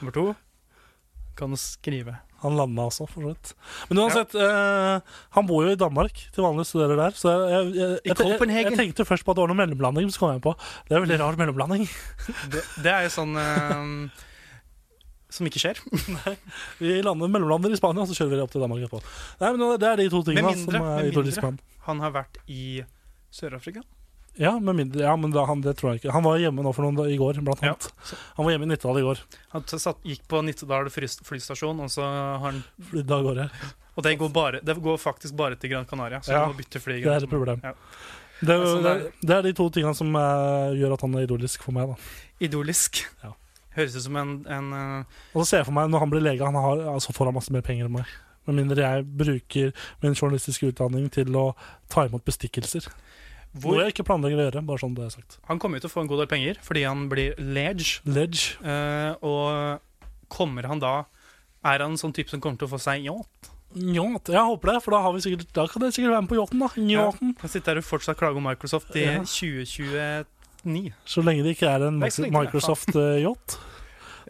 [0.00, 0.24] Nummer to
[1.36, 2.16] kan skrive.
[2.42, 3.52] Han landa også, for så vidt.
[3.90, 7.16] Men uansett, eh, han bor jo i Danmark til vanlig, studerer der.
[7.18, 10.24] Så jeg, jeg, jeg, jeg, tenkte først på at det var noe mellomlanding, men så
[10.24, 10.56] kom jeg på
[10.88, 11.86] det er veldig rar mellomlanding.
[12.50, 14.26] Det, det er jo sånn eh,
[15.32, 15.80] som ikke skjer.
[16.82, 19.00] Vi lander mellomlander i Spania, så kjører vi opp til Danmark etterpå.
[19.40, 21.46] Nei, men Det er de to tingene Med mindre- med mindre.
[21.46, 21.58] han.
[21.88, 22.82] Han har vært i
[23.32, 23.84] Sør-Afrika.
[24.40, 26.12] Ja, med mindre, ja, men da, han, det tror jeg ikke.
[26.14, 27.74] Han var hjemme nå for noen da- i går, blant Ja.
[28.38, 29.20] Han var hjemme i Nittedal i går.
[29.52, 33.50] Han satt, gikk på Nittedal flystasjon, og så har han Flydde av gårde.
[33.92, 36.22] Og det går, bare, det går faktisk bare til Gran Canaria.
[36.24, 37.02] Så Ja, du må bytte fly.
[37.02, 37.60] det er et problem.
[37.62, 37.74] Ja.
[38.42, 41.14] Det, Altså, det, det er, det er de to tingene som uh, gjør at han
[41.14, 41.92] er idolisk for meg.
[41.92, 43.04] da Idolisk.
[43.22, 43.34] Ja.
[43.76, 45.04] Høres ut som en, en uh...
[45.34, 47.36] Og så ser jeg for meg når han blir lege, han har, altså får han
[47.36, 48.08] masse mer penger enn meg.
[48.48, 49.70] Med mindre jeg bruker
[50.02, 51.52] min journalistiske utdanning til å
[51.92, 52.88] ta imot bestikkelser.
[53.52, 54.62] Hvor, Noe jeg ikke planlegger å gjøre.
[54.66, 56.60] bare sånn det er sagt Han kommer jo til å få en god del penger
[56.64, 58.00] fordi han blir ledge.
[58.08, 58.56] Ledge.
[58.64, 59.80] eh, og
[60.32, 61.04] kommer han da
[61.64, 63.50] Er han en sånn type som kommer til å få seg yacht?
[63.76, 64.28] Yacht.
[64.28, 66.36] Jeg håper det, for da, har vi sikkert, da kan dere sikkert være med på
[66.40, 66.58] yachten.
[66.60, 67.34] da Yachten.
[67.40, 69.22] Kan sitte her og fortsatt klage om Microsoft i Ja.
[69.24, 70.92] 2029.
[71.08, 73.56] Så lenge det ikke er en Microsoft-yacht,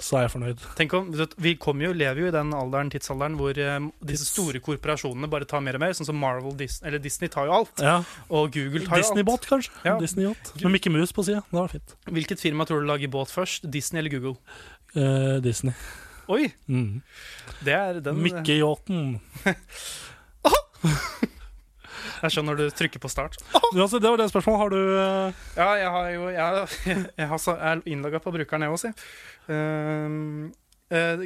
[0.02, 0.62] så er jeg fornøyd.
[0.78, 1.10] Tenk om,
[1.42, 5.62] Vi jo, lever jo i den alderen, tidsalderen hvor eh, disse store korporasjonene bare tar
[5.64, 5.94] mer og mer.
[5.96, 7.82] Sånn som Marvel, Disney, eller Disney tar jo alt.
[7.82, 9.06] Ja, Og Google tar jo alt.
[9.06, 9.74] Disney-båt, kanskje.
[9.86, 9.96] Ja.
[10.02, 11.44] Disney-yacht Med Mickey Mouse på sida.
[11.50, 11.96] Det var fint.
[12.10, 13.70] Hvilket firma tror du lager båt først?
[13.72, 14.36] Disney eller Google?
[14.94, 15.74] Eh, Disney.
[16.32, 16.50] Oi!
[16.66, 17.02] Mm.
[17.64, 19.20] Det er den Mickey-yachten.
[22.22, 23.36] Er sånn når du trykker på start.
[23.74, 24.60] Uansett, det var det spørsmålet.
[24.62, 25.44] Har du uh...
[25.56, 26.66] Ja, jeg har jo Jeg,
[27.18, 29.52] jeg, har, så- jeg er innlogga på brukeren, jeg også, si.
[29.52, 30.52] Um,
[30.94, 31.24] uh,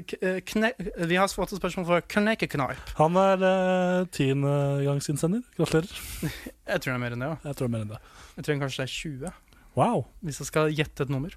[0.48, 0.70] kne,
[1.10, 2.94] vi har fått et spørsmål fra Knekekneip.
[3.00, 5.44] Han er uh, tiendegangsinnsender.
[5.58, 5.92] Gratulerer.
[6.72, 7.28] Jeg tror det er mer enn det.
[7.34, 7.36] Ja.
[7.50, 8.00] Jeg tror det er mer enn det.
[8.38, 9.34] Jeg tror kanskje det er 20,
[9.76, 10.06] Wow.
[10.24, 11.34] hvis jeg skal gjette et nummer.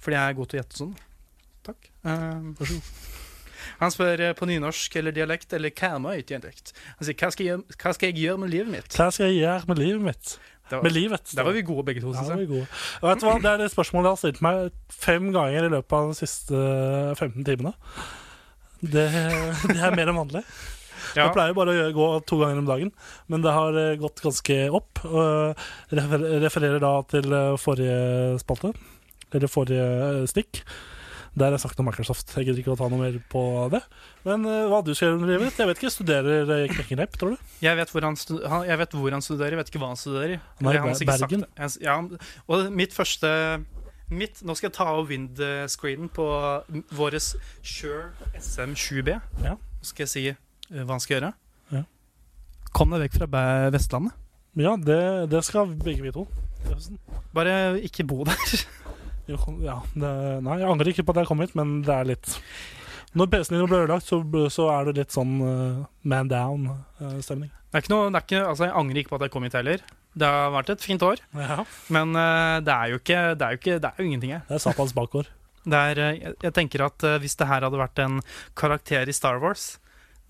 [0.00, 0.94] Fordi jeg er god til å gjette sånn.
[1.68, 1.90] Takk.
[2.08, 2.70] Uh.
[3.80, 6.74] Han spør eh, på nynorsk eller dialekt eller Karmøy-dialekt.
[6.98, 8.92] Han sier hva skal, jeg, hva skal jeg gjøre med livet mitt?
[8.98, 10.36] Hva skal jeg gjøre med livet mitt?
[10.66, 11.30] Var, Med livet.
[11.30, 12.64] der var vi gode begge to, det var vi gode.
[12.98, 13.34] Og vet du hva?
[13.38, 16.62] Det er det spørsmålet jeg har stilt meg fem ganger i løpet av de siste
[17.14, 17.70] 15 timene.
[18.82, 19.04] Det,
[19.70, 20.42] det er mer enn vanlig.
[21.14, 21.28] Ja.
[21.28, 22.90] Jeg pleier bare å gå to ganger om dagen,
[23.30, 25.04] men det har eh, gått ganske opp.
[25.06, 25.62] Og
[25.94, 28.72] refererer da til eh, forrige spalte,
[29.30, 30.64] eller forrige eh, stikk.
[31.36, 32.30] Der er sagt om Microsoft.
[32.32, 33.40] Jeg gidder ikke å ta noe mer på
[33.74, 33.82] det.
[34.24, 35.58] Men uh, hva du skal gjøre under livet?
[35.60, 35.92] Jeg vet ikke.
[35.92, 37.50] Studerer uh, Knekkenreip, tror du?
[37.60, 40.00] Jeg vet, hvor han han, jeg vet hvor han studerer, jeg vet ikke hva han
[40.00, 40.38] studerer.
[40.62, 41.44] Han er i Bergen.
[41.60, 41.98] Jeg- Ja,
[42.48, 43.28] og mitt første
[44.08, 46.26] mitt, Nå skal jeg ta av windscreenen på
[46.94, 47.18] vår
[47.62, 49.16] Shure SM7B.
[49.44, 49.56] Ja.
[49.82, 50.36] Så skal jeg si eh,
[50.84, 51.32] hva han skal gjøre.
[51.74, 51.82] Ja.
[52.72, 54.14] Kom deg vekk fra Vestlandet.
[54.56, 56.24] Ja, det, det skal begge vi to.
[57.36, 58.40] Bare ikke bo der.
[59.26, 60.10] Jo, ja, det,
[60.46, 62.34] nei, jeg angrer ikke på at jeg kom hit, men det er litt
[63.16, 64.20] Når PC-en din blir ødelagt, så,
[64.52, 67.48] så er det litt sånn uh, man down-stemning.
[67.72, 69.46] Det er ikke noe, det er ikke, altså jeg angrer ikke på at jeg kom
[69.46, 69.82] hit heller.
[70.16, 71.64] Det har vært et fint år, ja.
[71.92, 74.44] men uh, det er jo ikke Det er jo, ikke, det er jo ingenting jeg.
[74.48, 75.32] Det er Satans bakgård.
[75.66, 78.20] Er, eh, jeg, jeg tenker at eh, Hvis det her hadde vært en
[78.54, 79.80] karakter i Star Wars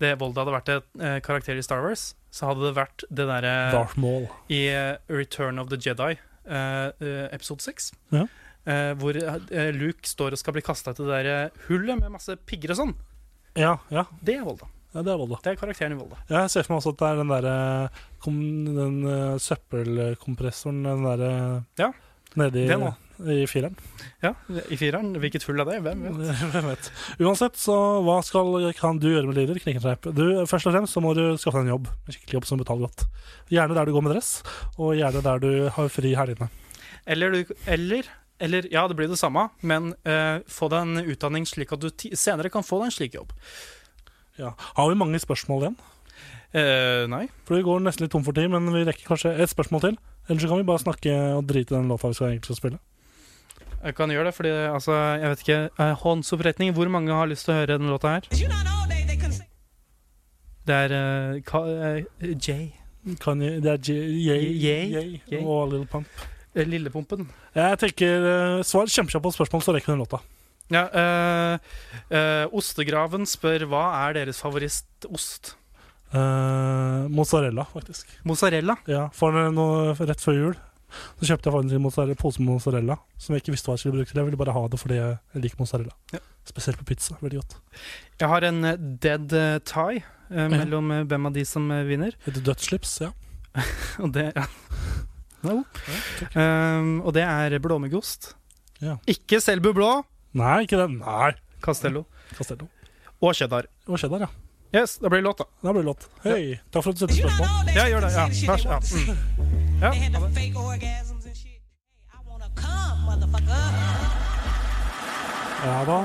[0.01, 3.27] Det Volda hadde vært en eh, karakter i Star Wars, så hadde det vært det
[3.29, 4.25] derre Maul.
[4.49, 6.15] i eh, Return of the Jedi,
[6.49, 7.91] eh, eh, episode 6.
[8.17, 8.25] Ja.
[8.67, 12.11] Eh, hvor eh, Luke står og skal bli kasta til det der eh, hullet med
[12.17, 12.95] masse pigger og sånn.
[13.57, 14.67] Ja, ja, Det er Volda.
[14.93, 15.39] ja, det er Volda.
[15.45, 16.19] Det er karakteren i Volda.
[16.27, 17.55] Ja, jeg ser for meg også at det er den derre
[18.27, 21.31] Den uh, søppelkompressoren, den derre
[21.79, 21.93] Ja,
[22.37, 22.91] Nedi det nå.
[23.23, 23.73] i fireren.
[24.21, 24.33] Ja,
[24.69, 25.15] I fireren.
[25.17, 25.79] Hvilket hull er det?
[25.87, 26.43] Hvem vet?
[26.53, 26.91] Hvem vet.
[27.23, 29.57] Uansett, så hva skal, kan du gjøre med lyder?
[29.63, 30.11] Knekkentreip?
[30.13, 31.89] Du, først og fremst så må du skaffe deg en jobb.
[32.03, 33.07] En skikkelig jobb som betaler godt.
[33.49, 34.31] Gjerne der du går med dress,
[34.77, 36.51] og gjerne der du har fri helgene.
[37.07, 41.47] Eller, du, eller, eller Ja, det blir det samme, men uh, få deg en utdanning
[41.49, 43.33] slik at du ti senere kan få deg en slik jobb.
[44.37, 44.53] Ja.
[44.77, 45.79] Har vi mange spørsmål igjen?
[46.53, 47.25] Uh, nei.
[47.47, 49.97] For Vi går nesten litt tom for tid, men vi rekker kanskje et spørsmål til.
[50.27, 52.61] Eller så kan vi bare snakke og drite i den låta vi skal egentlig skal
[52.61, 52.79] spille.
[53.83, 57.45] Jeg kan gjøre det, fordi altså, jeg vet ikke eh, Håndsoppretning, hvor mange har lyst
[57.45, 58.25] til å høre den låta her?
[60.67, 62.71] Det er uh, ka, eh, Jay.
[63.23, 66.09] Kan det er Jay, og Little Pump.
[66.57, 67.27] Eh, Lillepumpen.
[67.55, 70.23] Jeg tenker uh, Svar kjempekjapt på spørsmål, så rekker vi den låta.
[70.67, 71.59] Ja, øh,
[72.11, 75.53] øh, Ostegraven spør hva er deres favorittost?
[76.11, 78.11] Uh, mozzarella, faktisk.
[78.27, 78.75] Mozzarella.
[78.89, 83.35] Ja, for noe, rett før jul så kjøpte jeg faktisk en pose med mozzarella som
[83.35, 84.21] jeg ikke visste hva jeg skulle bruke til.
[84.21, 85.95] Jeg ville bare ha det fordi jeg liker mozzarella.
[86.15, 86.21] Ja.
[86.47, 87.17] Spesielt på pizza.
[87.21, 87.57] Veldig godt.
[88.21, 91.83] Jeg har en eh, dead eh, tie eh, mellom eh, hvem av de som eh,
[91.89, 92.15] vinner.
[92.29, 93.11] Et dødsslips, ja.
[94.03, 94.47] Og det, ja.
[95.45, 95.63] No.
[96.33, 96.79] ja.
[96.79, 98.35] Um, og det er blåmuggost.
[98.81, 98.97] Ja.
[99.09, 99.91] Ikke Selbu blå,
[100.37, 100.99] Nei, ikke den.
[101.01, 101.31] Nei.
[101.63, 102.03] Castello
[102.37, 102.67] Castello.
[103.21, 103.65] og cheddar.
[103.87, 104.27] Og cheddar, ja.
[104.75, 105.45] Yes, da blir det låt, da.
[105.63, 106.07] Da blir det låt.
[106.23, 107.71] Hei, takk for at du setter spørsmål.
[107.73, 108.11] Ja, gjør det.
[108.13, 108.79] Ja, vær så ja.
[108.83, 109.17] Mm.
[109.81, 109.89] ja.
[112.57, 114.06] Ha det.
[115.65, 115.97] Ja da.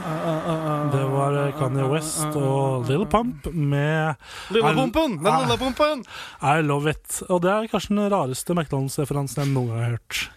[0.92, 4.14] Det var Kanye West og Little Pump med
[4.50, 5.18] Lillepumpen!
[5.22, 5.40] Den Ah.
[5.42, 6.04] lillepumpen!
[6.42, 7.22] I Love It.
[7.28, 10.30] Og det er kanskje den rareste McDonald's-referansen jeg noen gang har hørt.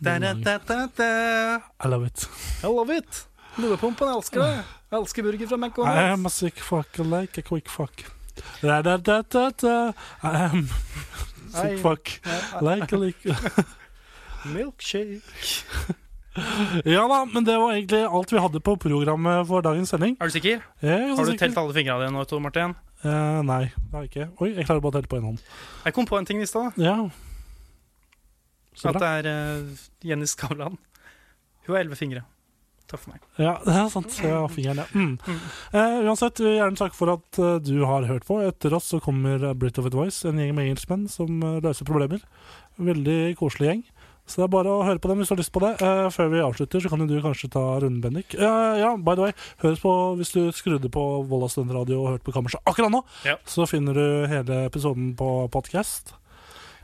[0.00, 1.60] Da, da, da.
[1.84, 2.28] I love it.
[2.62, 3.24] I love it.
[3.58, 4.64] Lillepumpen, jeg elsker det.
[4.90, 5.96] Jeg elsker burger fra McDonald's.
[5.98, 8.04] I am a sick fuck like a quick fuck.
[8.62, 9.92] Da, da, da, da, da.
[10.22, 10.68] I am
[11.50, 12.08] sick fuck.
[12.62, 13.24] Like a like
[14.54, 15.22] Milkshake.
[16.96, 20.16] Ja da, men det var egentlig alt vi hadde på programmet for dagens sending.
[20.20, 20.62] Er du sikker?
[20.82, 21.46] Er Har du sikker.
[21.46, 22.74] telt alle fingrene dine nå, Tor Martin?
[23.06, 24.28] Eh, nei, det har jeg ikke.
[24.42, 25.44] Oi, jeg klarer bare å telle på én hånd.
[25.86, 26.78] Jeg kom på en ting i stad.
[26.82, 26.96] Ja.
[28.88, 30.78] At det er uh, Jenny Skavlan.
[31.66, 32.24] Hun har elleve fingre.
[32.88, 33.24] Takk for meg.
[33.38, 34.18] Ja, det er sant.
[34.22, 34.88] Jeg har fingeren, ja.
[34.94, 35.14] Mm.
[35.74, 38.40] Uh, uansett, gjerne takk for at uh, du har hørt på.
[38.46, 42.24] Etter oss så kommer Brit of Advice, en gjeng med engelskmenn som løser problemer.
[42.82, 43.86] Veldig koselig gjeng.
[44.28, 45.72] Så det er bare å høre på dem hvis du har lyst på det.
[45.80, 48.36] Uh, før vi avslutter, så kan jo du kanskje ta runden, Bendik.
[48.36, 52.28] Uh, ja, by the way, høres på hvis du skrudde på Volda studentradio og hørte
[52.28, 53.02] på Kammerset akkurat nå.
[53.28, 53.38] Ja.
[53.48, 56.14] Så finner du hele episoden på podcast.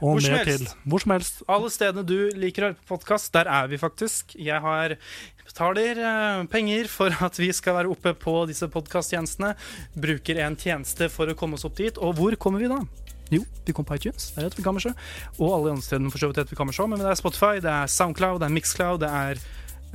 [0.02, 0.64] Og Hvor som helst.
[0.64, 0.90] til.
[0.90, 1.42] Hvor som helst.
[1.48, 4.34] Alle stedene du liker å høre på podkast, der er vi faktisk.
[4.34, 4.96] Jeg har
[5.44, 9.54] betaler eh, penger for at vi skal være oppe på disse podkasttjenestene.
[9.94, 11.98] Bruker en tjeneste for å komme oss opp dit.
[12.00, 12.80] Og hvor kommer vi da?
[13.32, 14.30] Jo, vi kom på iTunes.
[14.36, 14.96] Der heter vi Kammerset.
[15.38, 16.90] Og alle andre steder for så vidt heter vi Kammerset.
[16.90, 19.40] Men det er Spotify, det er Soundcloud, det er Mixcloud, det er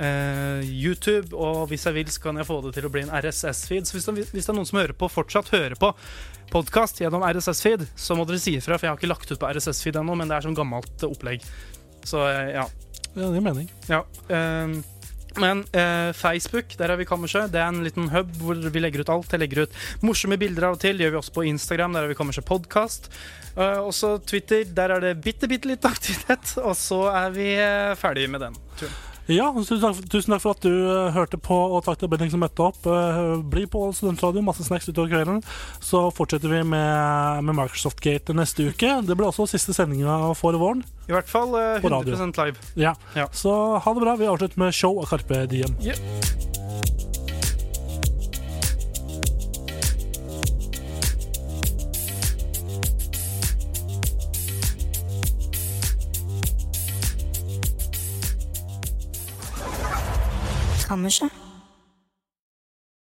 [0.00, 1.30] eh, YouTube.
[1.36, 3.86] Og hvis jeg vil, så kan jeg få det til å bli en RSS-feed.
[3.88, 5.92] Så hvis det, hvis det er noen som hører på, fortsatt hører på
[6.50, 9.50] podkast gjennom RSS-feed, så må dere si ifra, for jeg har ikke lagt ut på
[9.54, 11.44] RSS-feed ennå, men det er sånn gammelt eh, opplegg.
[12.02, 12.66] Så eh, ja.
[13.10, 13.70] Ja, det gir mening.
[13.90, 14.04] ja.
[14.30, 14.80] ehm,
[15.38, 17.52] men eh, Facebook, der er vi Kammerset.
[17.52, 19.30] Det er en liten hub hvor vi legger ut alt.
[19.30, 20.98] Jeg legger ut morsomme bilder av og til.
[20.98, 21.94] Det gjør vi også på Instagram.
[21.94, 23.10] Der er vi Kammerset Podkast.
[23.54, 24.64] Eh, også Twitter.
[24.64, 26.56] Der er det bitte, bitte litt aktivitet.
[26.64, 29.09] Og så er vi eh, ferdig med den turen.
[29.30, 32.64] Ja, tusen takk, for at du eh, hørte på, og takk til Bendik som møtte
[32.66, 32.80] opp.
[32.82, 35.38] Eh, bli på Studentradio, masse snacks utover kvelden.
[35.84, 38.96] Så fortsetter vi med, med Microsoft Gate neste uke.
[39.06, 40.82] Det blir også siste sendinga for våren.
[41.06, 42.70] I hvert fall uh, 100% live.
[42.78, 42.96] Ja.
[43.18, 43.28] Ja.
[43.34, 44.18] Så ha det bra.
[44.18, 45.78] Vi avslutter med show av Carpe Diem.
[60.90, 61.49] 好没事儿。